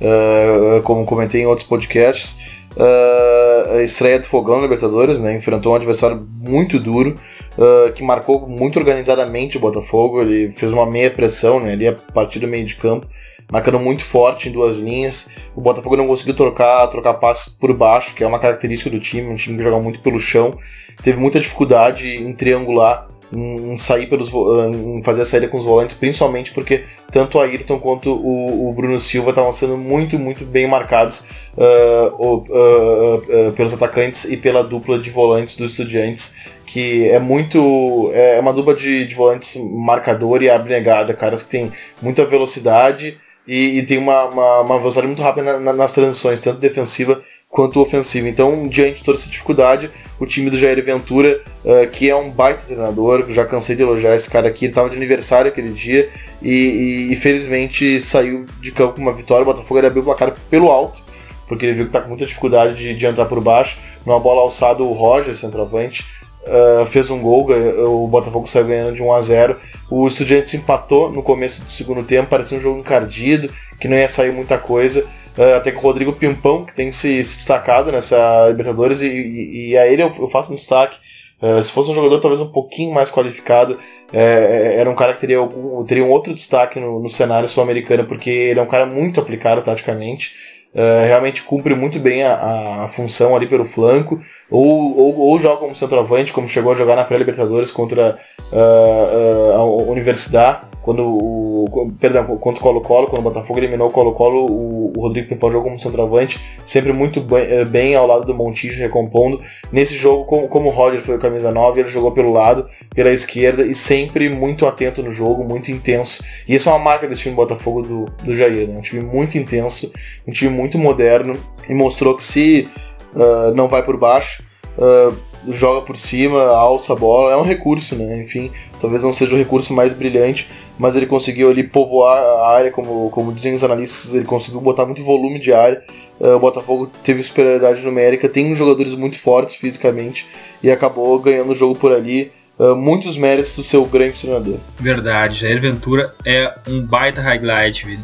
[0.00, 2.36] uh, como comentei em outros podcasts.
[2.76, 5.34] Uh, a estreia do Fogão na Libertadores, né?
[5.34, 7.16] Enfrentou um adversário muito duro,
[7.56, 10.20] uh, que marcou muito organizadamente o Botafogo.
[10.20, 11.72] Ele fez uma meia pressão, né?
[11.72, 13.06] Ali a partir do meio de campo,
[13.50, 15.30] marcando muito forte em duas linhas.
[15.54, 19.28] O Botafogo não conseguiu trocar, trocar passes por baixo, que é uma característica do time,
[19.28, 20.58] um time que joga muito pelo chão.
[21.02, 25.96] Teve muita dificuldade em triangular em sair pelos em fazer a saída com os volantes,
[25.96, 30.66] principalmente porque tanto o Ayrton quanto o, o Bruno Silva estavam sendo muito, muito bem
[30.66, 37.18] marcados uh, uh, uh, pelos atacantes e pela dupla de volantes dos estudiantes, que é
[37.18, 38.10] muito.
[38.14, 43.78] é uma dupla de, de volantes marcador e abnegada, caras que tem muita velocidade e,
[43.78, 47.80] e tem uma, uma, uma, velocidade muito rápida na, na, nas transições, tanto defensiva quanto
[47.80, 48.28] ofensiva.
[48.28, 52.30] Então, diante de toda essa dificuldade, o time do Jair Ventura, uh, que é um
[52.30, 56.08] baita treinador, já cansei de elogiar esse cara aqui, ele estava de aniversário aquele dia
[56.42, 59.42] e, e, felizmente saiu de campo com uma vitória.
[59.42, 60.98] O Botafogo abriu o placar pelo alto,
[61.46, 63.78] porque ele viu que está com muita dificuldade de, de, entrar por baixo.
[64.04, 66.04] Numa bola alçada, o Roger, centroavante,
[66.42, 67.48] uh, fez um gol,
[67.86, 69.56] o Botafogo saiu ganhando de 1 a 0
[69.90, 74.08] O Estudiantes empatou no começo do segundo tempo, parecia um jogo encardido, que não ia
[74.08, 75.06] sair muita coisa.
[75.36, 79.78] Uh, até que o Rodrigo Pimpão, que tem se, destacado nessa Libertadores, e, e, e
[79.78, 80.98] a ele eu, eu faço um destaque.
[81.42, 83.78] Uh, se fosse um jogador talvez um pouquinho mais qualificado,
[84.12, 88.04] é, era um cara que teria, algum, teria um outro destaque no, no cenário sul-americano,
[88.04, 90.34] porque ele é um cara muito aplicado taticamente.
[90.74, 94.20] Uh, realmente cumpre muito bem a, a, função ali pelo flanco,
[94.50, 98.18] ou, ou, ou, joga como centroavante, como chegou a jogar na pré-Libertadores contra
[98.52, 101.90] uh, a Universidade, quando o.
[102.00, 105.64] Perdão, contra o Colo-Colo, quando o Botafogo eliminou o Colo-Colo, o, o, Rodrigo Pimpão jogou
[105.64, 109.40] como centroavante, sempre muito bem, eh, bem, ao lado do Montijo, recompondo.
[109.72, 113.10] Nesse jogo, como, como o Roger foi o camisa 9, ele jogou pelo lado, pela
[113.10, 116.22] esquerda, e sempre muito atento no jogo, muito intenso.
[116.46, 118.76] E isso é uma marca desse time do Botafogo do, do Jair, né?
[118.78, 119.92] Um time muito intenso,
[120.26, 121.36] um time muito moderno,
[121.68, 122.68] e mostrou que se
[123.12, 124.44] uh, não vai por baixo,
[124.78, 125.16] uh,
[125.52, 128.18] joga por cima, alça a bola, é um recurso, né?
[128.20, 130.48] Enfim, talvez não seja o recurso mais brilhante,
[130.78, 134.84] mas ele conseguiu ali povoar a área, como, como dizem os analistas, ele conseguiu botar
[134.84, 135.82] muito volume de área.
[136.18, 140.26] Uh, o Botafogo teve superioridade numérica, tem jogadores muito fortes fisicamente
[140.62, 142.32] e acabou ganhando o jogo por ali.
[142.58, 144.56] Uh, muitos méritos do seu grande treinador.
[144.78, 148.02] Verdade, Jair Ventura é um baita highlight, Vini.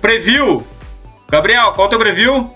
[0.00, 0.62] Preview!
[1.28, 2.50] Gabriel, qual é o teu preview?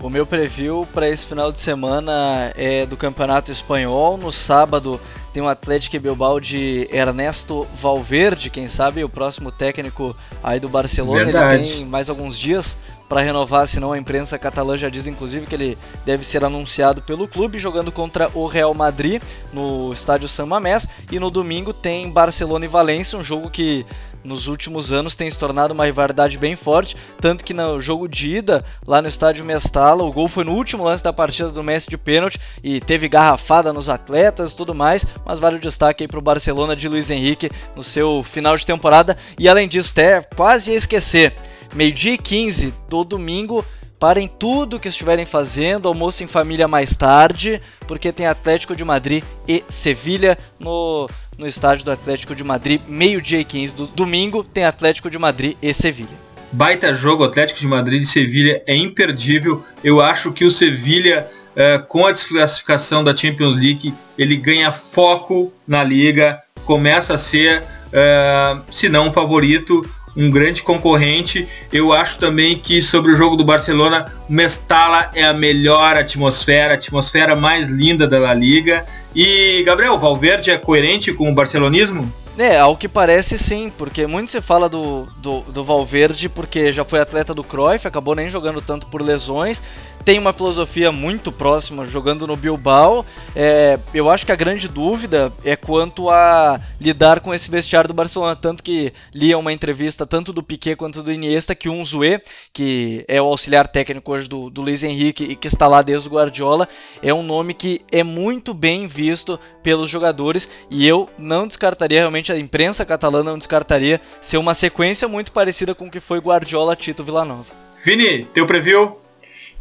[0.00, 4.18] O meu preview para esse final de semana é do Campeonato Espanhol.
[4.18, 5.00] No sábado
[5.34, 11.24] tem o Atlético Bilbao de Ernesto Valverde, quem sabe o próximo técnico aí do Barcelona.
[11.24, 11.64] Verdade.
[11.64, 12.78] Ele tem mais alguns dias
[13.08, 17.26] para renovar, senão a imprensa catalã já diz inclusive que ele deve ser anunciado pelo
[17.26, 19.20] clube, jogando contra o Real Madrid
[19.52, 20.86] no estádio San Mamés.
[21.10, 23.84] E no domingo tem Barcelona e Valência, um jogo que
[24.24, 28.36] nos últimos anos tem se tornado uma rivalidade bem forte, tanto que no jogo de
[28.36, 31.88] ida, lá no estádio Mestala, o gol foi no último lance da partida do Messi
[31.88, 36.08] de pênalti e teve garrafada nos atletas e tudo mais, mas vale o destaque aí
[36.08, 39.16] para o Barcelona de Luiz Henrique no seu final de temporada.
[39.38, 41.34] E além disso, até quase ia esquecer,
[41.74, 43.64] meio-dia e 15 do domingo,
[44.04, 49.24] Parem tudo que estiverem fazendo, almoço em família mais tarde, porque tem Atlético de Madrid
[49.48, 51.08] e Sevilha no,
[51.38, 55.56] no estádio do Atlético de Madrid, meio-dia e 15 do domingo, tem Atlético de Madrid
[55.60, 56.24] e Sevilha.
[56.52, 59.64] Baita jogo, Atlético de Madrid e Sevilha é imperdível.
[59.82, 61.26] Eu acho que o Sevilha,
[61.56, 67.64] eh, com a desclassificação da Champions League, ele ganha foco na liga, começa a ser,
[67.92, 69.84] eh, se não um favorito,
[70.16, 71.48] um grande concorrente.
[71.72, 76.76] Eu acho também que sobre o jogo do Barcelona, Mestala é a melhor atmosfera, a
[76.76, 78.84] atmosfera mais linda da La Liga.
[79.14, 82.12] E Gabriel, Valverde é coerente com o barcelonismo?
[82.36, 86.84] É, ao que parece sim, porque muito se fala do, do, do Valverde porque já
[86.84, 89.62] foi atleta do Cruyff, acabou nem jogando tanto por lesões,
[90.04, 93.06] tem uma filosofia muito próxima jogando no Bilbao.
[93.34, 97.94] É, eu acho que a grande dúvida é quanto a lidar com esse vestiário do
[97.94, 98.36] Barcelona.
[98.36, 102.20] Tanto que lia uma entrevista tanto do Piquet quanto do Iniesta que um Zue,
[102.52, 106.08] que é o auxiliar técnico hoje do, do Luiz Henrique e que está lá desde
[106.08, 106.68] o Guardiola,
[107.02, 112.32] é um nome que é muito bem visto pelos jogadores e eu não descartaria, realmente
[112.32, 116.76] a imprensa catalã não descartaria ser uma sequência muito parecida com o que foi Guardiola
[116.76, 117.46] Tito Villanova.
[117.82, 119.03] Vini, teu preview?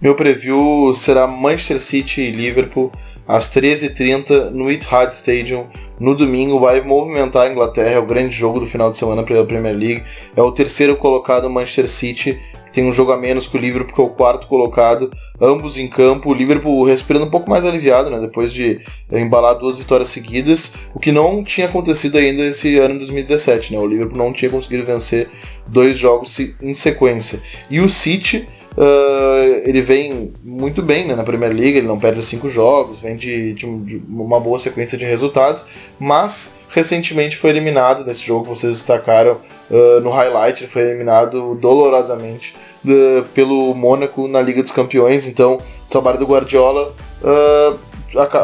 [0.03, 2.91] Meu preview será Manchester City e Liverpool
[3.25, 5.67] às 13h30 no Etihad Stadium.
[5.97, 9.45] No domingo vai movimentar a Inglaterra, é o grande jogo do final de semana pela
[9.45, 10.03] Premier League.
[10.35, 13.95] É o terceiro colocado Manchester City, que tem um jogo a menos que o Liverpool,
[13.95, 15.09] que é o quarto colocado.
[15.39, 19.77] Ambos em campo, o Liverpool respirando um pouco mais aliviado, né, depois de embalar duas
[19.77, 23.71] vitórias seguidas, o que não tinha acontecido ainda esse ano em 2017.
[23.71, 25.29] Né, o Liverpool não tinha conseguido vencer
[25.65, 27.39] dois jogos em sequência.
[27.69, 28.45] E o City
[28.75, 33.15] Uh, ele vem muito bem né, na Premier League, ele não perde cinco jogos, vem
[33.15, 35.63] de, de, de, uma boa sequência de resultados,
[35.99, 39.37] mas recentemente foi eliminado nesse jogo que vocês destacaram
[39.69, 45.57] uh, no highlight, ele foi eliminado dolorosamente uh, pelo Mônaco na Liga dos Campeões, então
[45.57, 46.95] o trabalho do Guardiola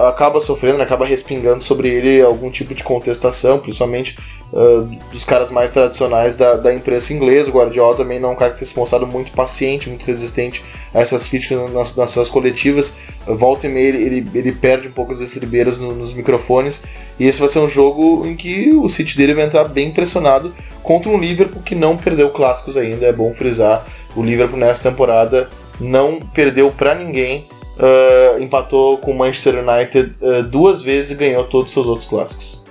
[0.08, 4.16] acaba sofrendo, né, acaba respingando sobre ele algum tipo de contestação, principalmente
[4.54, 4.82] uh,
[5.12, 7.50] dos caras mais tradicionais da, da imprensa inglesa.
[7.50, 10.64] O Guardiola também não é um cara que tem se mostrado muito paciente, muito resistente
[10.94, 12.96] a essas críticas nas, nas suas coletivas.
[13.26, 16.84] Volta e meia ele, ele, ele, perde um pouco as estribeiras no, nos microfones.
[17.20, 20.54] E esse vai ser um jogo em que o City dele vai entrar bem pressionado
[20.82, 23.06] contra um Liverpool que não perdeu clássicos ainda.
[23.06, 23.86] É bom frisar,
[24.16, 27.46] o Liverpool nessa temporada não perdeu para ninguém.
[27.80, 32.06] Uh, empatou com o Manchester United uh, duas vezes e ganhou todos os seus outros
[32.06, 32.62] clássicos.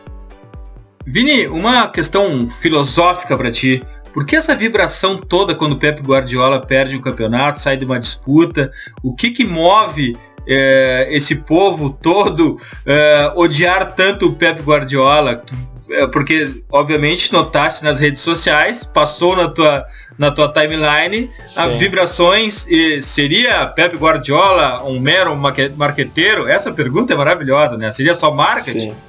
[1.11, 3.83] Vini, uma questão filosófica para ti.
[4.13, 7.99] Por que essa vibração toda quando o Pep Guardiola perde um campeonato, sai de uma
[7.99, 8.71] disputa?
[9.03, 15.43] O que que move é, esse povo todo é, odiar tanto o Pep Guardiola?
[15.91, 19.87] É, porque, obviamente, notaste nas redes sociais, passou na tua,
[20.19, 25.35] na tua timeline, as vibrações, e seria Pep Guardiola um mero
[25.75, 26.47] marqueteiro?
[26.47, 27.91] Essa pergunta é maravilhosa, né?
[27.93, 28.91] Seria só marketing?
[28.91, 29.08] Sim.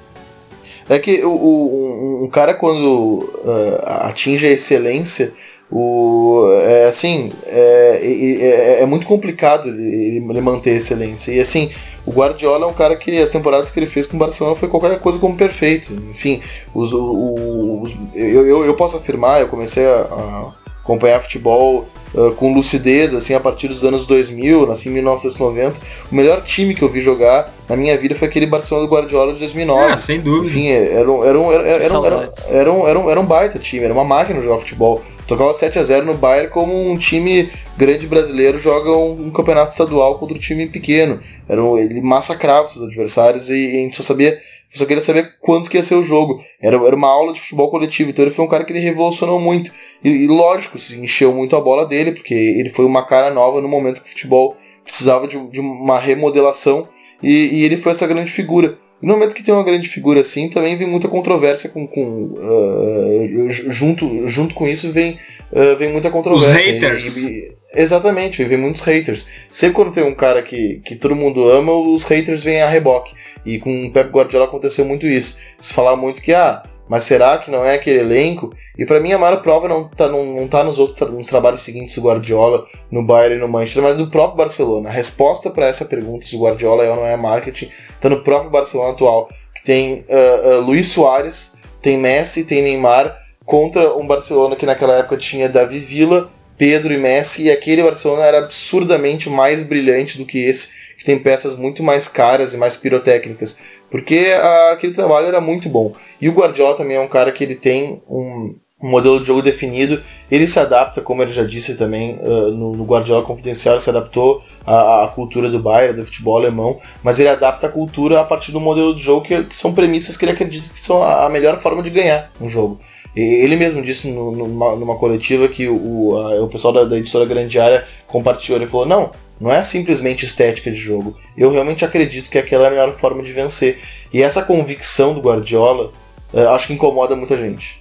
[0.89, 5.33] É que o, o, um cara quando uh, atinge a excelência,
[5.71, 11.31] o, é assim, é, é, é muito complicado ele, ele, manter a excelência.
[11.31, 11.71] E assim,
[12.05, 14.67] o Guardiola é um cara que as temporadas que ele fez com o Barcelona foi
[14.67, 15.93] qualquer coisa como perfeito.
[16.11, 16.41] Enfim,
[16.73, 22.53] os, os, eu, eu, eu posso afirmar, eu comecei a, a acompanhar futebol uh, com
[22.53, 25.75] lucidez, assim, a partir dos anos 2000, nasci em 1990.
[26.11, 29.33] O melhor time que eu vi jogar na minha vida foi aquele Barcelona do Guardiola
[29.33, 29.93] de 2009.
[29.93, 30.47] Ah, sem dúvida.
[30.47, 33.25] Enfim, era um, era um, era, era, era, era, era, um, era, um, era um
[33.25, 35.01] baita time, era uma máquina de jogar futebol.
[35.27, 39.71] Tocava 7 a 0 no Bayern como um time grande brasileiro joga um, um campeonato
[39.71, 41.19] estadual contra um time pequeno.
[41.47, 44.39] Era um, ele massacrava os adversários e, e a gente só sabia
[44.73, 46.43] só queria saber quanto que ia ser o jogo.
[46.61, 48.09] Era, era uma aula de futebol coletivo.
[48.09, 49.71] Então ele foi um cara que ele revolucionou muito.
[50.03, 53.61] E, e, lógico, se encheu muito a bola dele, porque ele foi uma cara nova
[53.61, 56.87] no momento que o futebol precisava de, de uma remodelação.
[57.21, 58.77] E, e, ele foi essa grande figura.
[59.01, 61.87] E no momento que tem uma grande figura assim, também vem muita controvérsia com.
[61.87, 65.17] com uh, junto, junto com isso vem,
[65.51, 66.55] uh, vem muita controvérsia.
[66.55, 67.17] Os haters.
[67.17, 69.27] E, exatamente, vem muitos haters.
[69.49, 73.13] Sempre quando tem um cara que, que todo mundo ama, os haters vêm a reboque.
[73.45, 75.39] E com o Pep Guardiola aconteceu muito isso.
[75.59, 78.49] Se falar muito que, ah, mas será que não é aquele elenco?
[78.79, 81.59] E para mim a maior prova não tá, não, não tá nos outros nos trabalhos
[81.59, 84.87] seguintes do Guardiola, no Bayern e no Manchester, mas no próprio Barcelona.
[84.87, 87.69] A resposta para essa pergunta se o Guardiola é ou não é marketing,
[87.99, 93.19] tá no próprio Barcelona atual, que tem uh, uh, Luiz Soares, tem Messi, tem Neymar,
[93.45, 98.23] contra um Barcelona que naquela época tinha Davi Villa, Pedro e Messi, e aquele Barcelona
[98.23, 102.77] era absurdamente mais brilhante do que esse, que tem peças muito mais caras e mais
[102.77, 103.59] pirotécnicas.
[103.91, 105.93] Porque a, aquele trabalho era muito bom.
[106.21, 109.41] E o Guardiola também é um cara que ele tem um, um modelo de jogo
[109.41, 110.01] definido,
[110.31, 113.89] ele se adapta, como ele já disse também uh, no, no, Guardiola Confidencial, ele se
[113.89, 118.23] adaptou à, à, cultura do Bayern, do futebol alemão, mas ele adapta a cultura a
[118.23, 121.25] partir do modelo de jogo que, que são premissas que ele acredita que são a,
[121.25, 122.79] a melhor forma de ganhar um jogo.
[123.15, 126.97] E ele mesmo disse no, numa, numa, coletiva que o, a, o pessoal da, da
[126.97, 129.11] editora Grande Área compartilhou, ele falou, não,
[129.41, 131.17] não é simplesmente estética de jogo.
[131.35, 133.79] Eu realmente acredito que aquela é a melhor forma de vencer.
[134.13, 135.91] E essa convicção do Guardiola,
[136.33, 137.78] uh, acho que incomoda muita gente.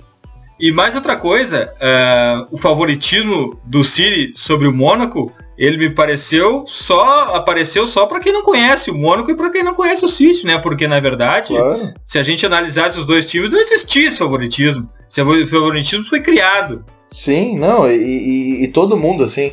[0.59, 6.65] E mais outra coisa, uh, o favoritismo do City sobre o Mônaco, ele me pareceu
[6.67, 10.09] só apareceu só para quem não conhece o Mônaco e para quem não conhece o
[10.09, 10.59] City, né?
[10.59, 11.93] Porque na verdade, claro.
[12.05, 14.89] se a gente analisasse os dois times, não existia esse favoritismo.
[15.11, 16.85] Esse favoritismo foi criado.
[17.11, 19.53] Sim, não, e, e, e todo mundo assim,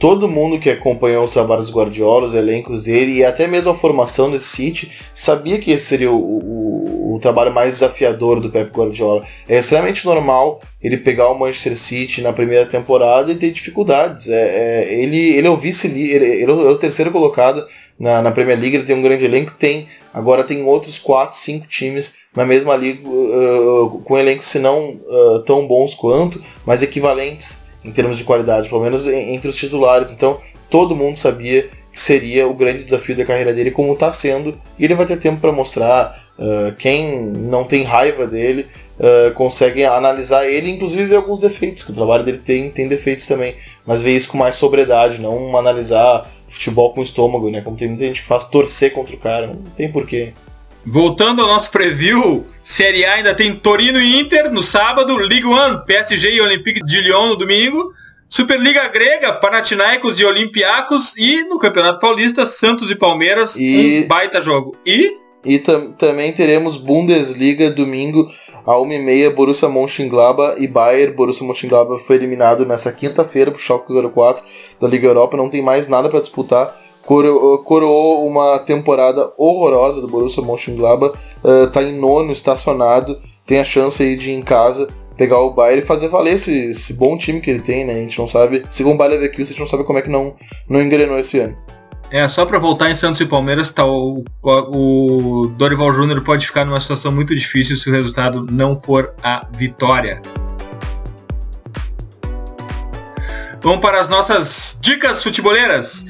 [0.00, 3.74] todo mundo que acompanhou os trabalhos do Guardiola, os elencos dele e até mesmo a
[3.74, 8.70] formação desse City sabia que esse seria o, o, o, trabalho mais desafiador do Pep
[8.70, 9.22] Guardiola.
[9.46, 14.30] É extremamente normal ele pegar o Manchester City na primeira temporada e ter dificuldades.
[14.30, 17.62] É, é ele, ele é o vice ele, ele é o terceiro colocado
[17.98, 21.66] na, na Premier League, ele tem um grande elenco, tem agora tem outros 4, 5
[21.66, 27.60] times na mesma liga uh, com elencos se não uh, tão bons quanto, mas equivalentes
[27.84, 30.12] em termos de qualidade, pelo menos entre os titulares.
[30.12, 34.56] Então, todo mundo sabia que seria o grande desafio da carreira dele, como está sendo,
[34.78, 36.28] e ele vai ter tempo para mostrar.
[36.38, 38.66] Uh, quem não tem raiva dele
[38.98, 43.26] uh, consegue analisar ele, inclusive ver alguns defeitos, que o trabalho dele tem, tem defeitos
[43.26, 47.60] também, mas ver isso com mais sobriedade, não analisar futebol com estômago, né?
[47.60, 50.32] Como tem muita gente que faz torcer contra o cara, não tem porquê.
[50.86, 55.84] Voltando ao nosso preview, Série A ainda tem Torino e Inter no sábado, Ligue 1,
[55.84, 57.92] PSG e Olympique de Lyon no domingo,
[58.28, 64.02] Superliga Grega, Panathinaikos e Olympiacos e no Campeonato Paulista, Santos e Palmeiras, e...
[64.04, 64.76] um baita jogo.
[64.86, 68.30] E e tam também teremos Bundesliga domingo
[68.66, 71.14] a 1h30, Borussia Mönchengladbach e Bayern.
[71.14, 74.44] Borussia Mönchengladbach foi eliminado nessa quinta-feira pro Schalke 04
[74.80, 76.78] da Liga Europa, não tem mais nada para disputar
[77.10, 83.64] coro coroou uma temporada horrorosa do Borussia Mönchengladbach, uh, tá em nono, estacionado, tem a
[83.64, 84.86] chance aí de ir em casa
[85.16, 87.94] pegar o Bayern e fazer valer esse, esse, bom time que ele tem, né?
[87.94, 90.08] A gente não sabe, segundo o Bayern Leverkusen, a gente não sabe como é que
[90.08, 90.36] não,
[90.68, 91.56] não engrenou esse ano.
[92.12, 96.64] É, só para voltar em Santos e Palmeiras, tá, o, o Dorival Júnior pode ficar
[96.64, 100.22] numa situação muito difícil se o resultado não for a vitória.
[103.62, 106.04] Vamos para as nossas dicas futeboleiras.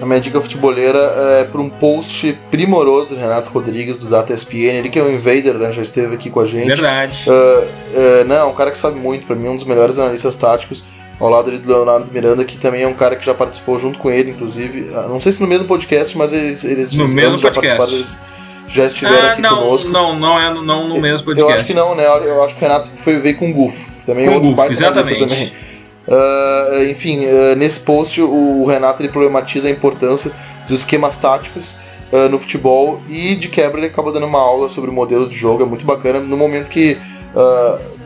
[0.02, 0.98] A minha dica futeboleira
[1.40, 5.12] é para um post primoroso do Renato Rodrigues do Data ESPN, ele que é um
[5.12, 6.68] invader, né, já esteve aqui com a gente.
[6.68, 7.26] Verdade.
[7.28, 10.84] Uh, uh, não, um cara que sabe muito, para mim um dos melhores analistas táticos,
[11.20, 14.12] ao lado do Leonardo Miranda, que também é um cara que já participou junto com
[14.12, 14.90] ele, inclusive.
[14.90, 18.06] Uh, não sei se no mesmo podcast, mas eles, eles no mesmo já participaram.
[18.68, 19.90] Já estiveram ah, aqui não, conosco.
[19.90, 21.52] Não, não é não no mesmo podcast.
[21.52, 22.04] Eu acho que não, né?
[22.06, 23.80] Eu acho que o Renato foi, veio com o Gufo.
[24.06, 25.20] Também com é outro Gufo, exatamente.
[25.20, 25.54] Também.
[26.08, 30.32] Uh, enfim, uh, nesse post o Renato ele problematiza a importância
[30.68, 31.76] dos esquemas táticos
[32.12, 35.36] uh, no futebol e de quebra ele acaba dando uma aula sobre o modelo de
[35.36, 36.20] jogo, é muito bacana.
[36.20, 36.98] No momento que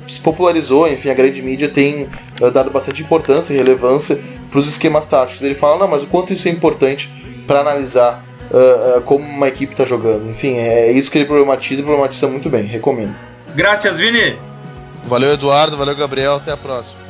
[0.08, 2.08] se popularizou, enfim, a grande mídia tem
[2.52, 4.20] dado bastante importância e relevância
[4.50, 5.44] para os esquemas táticos.
[5.44, 7.14] Ele fala, não, mas o quanto isso é importante
[7.46, 8.26] para analisar
[9.06, 10.28] como uma equipe está jogando.
[10.32, 13.14] Enfim, é isso que ele problematiza e problematiza muito bem, recomendo.
[13.54, 14.36] Graças, Vini!
[15.06, 17.09] Valeu, Eduardo, valeu, Gabriel, até a próxima.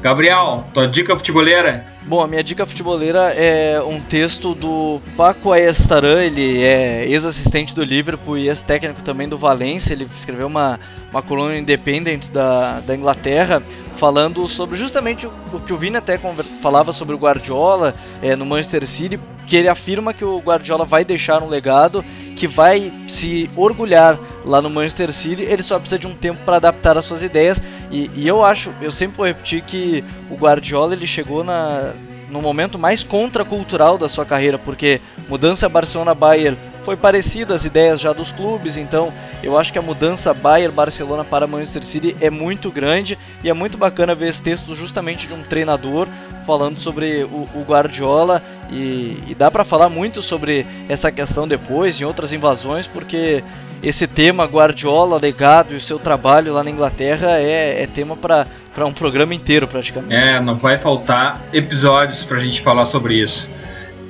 [0.00, 1.84] Gabriel, tua dica futeboleira?
[2.02, 7.84] Bom, a minha dica futeboleira é um texto do Paco Ayestaran, ele é ex-assistente do
[7.84, 10.80] Liverpool e ex-técnico também do Valência, ele escreveu uma,
[11.10, 13.62] uma coluna independente da, da Inglaterra,
[14.00, 16.18] falando sobre justamente o, que o Vini até
[16.62, 21.04] falava sobre o Guardiola é, no Manchester City, que ele afirma que o Guardiola vai
[21.04, 22.02] deixar um legado
[22.34, 26.56] que vai se orgulhar lá no Manchester City, ele só precisa de um tempo para
[26.56, 27.62] adaptar as suas ideias.
[27.90, 31.92] E, e, eu acho, eu sempre vou repetir que o Guardiola ele chegou na,
[32.30, 34.98] no momento mais contracultural da sua carreira, porque
[35.28, 39.12] mudança Barcelona-Bayern foi parecida as ideias já dos clubes, então
[39.42, 43.76] eu acho que a mudança Bayern-Barcelona para Manchester City é muito grande e é muito
[43.76, 46.08] bacana ver esse texto justamente de um treinador
[46.46, 52.00] falando sobre o, o Guardiola e, e dá para falar muito sobre essa questão depois
[52.00, 53.44] em outras invasões, porque
[53.82, 58.46] esse tema Guardiola, legado e o seu trabalho lá na Inglaterra é, é tema para
[58.86, 60.14] um programa inteiro praticamente.
[60.14, 63.48] É, não vai faltar episódios para a gente falar sobre isso.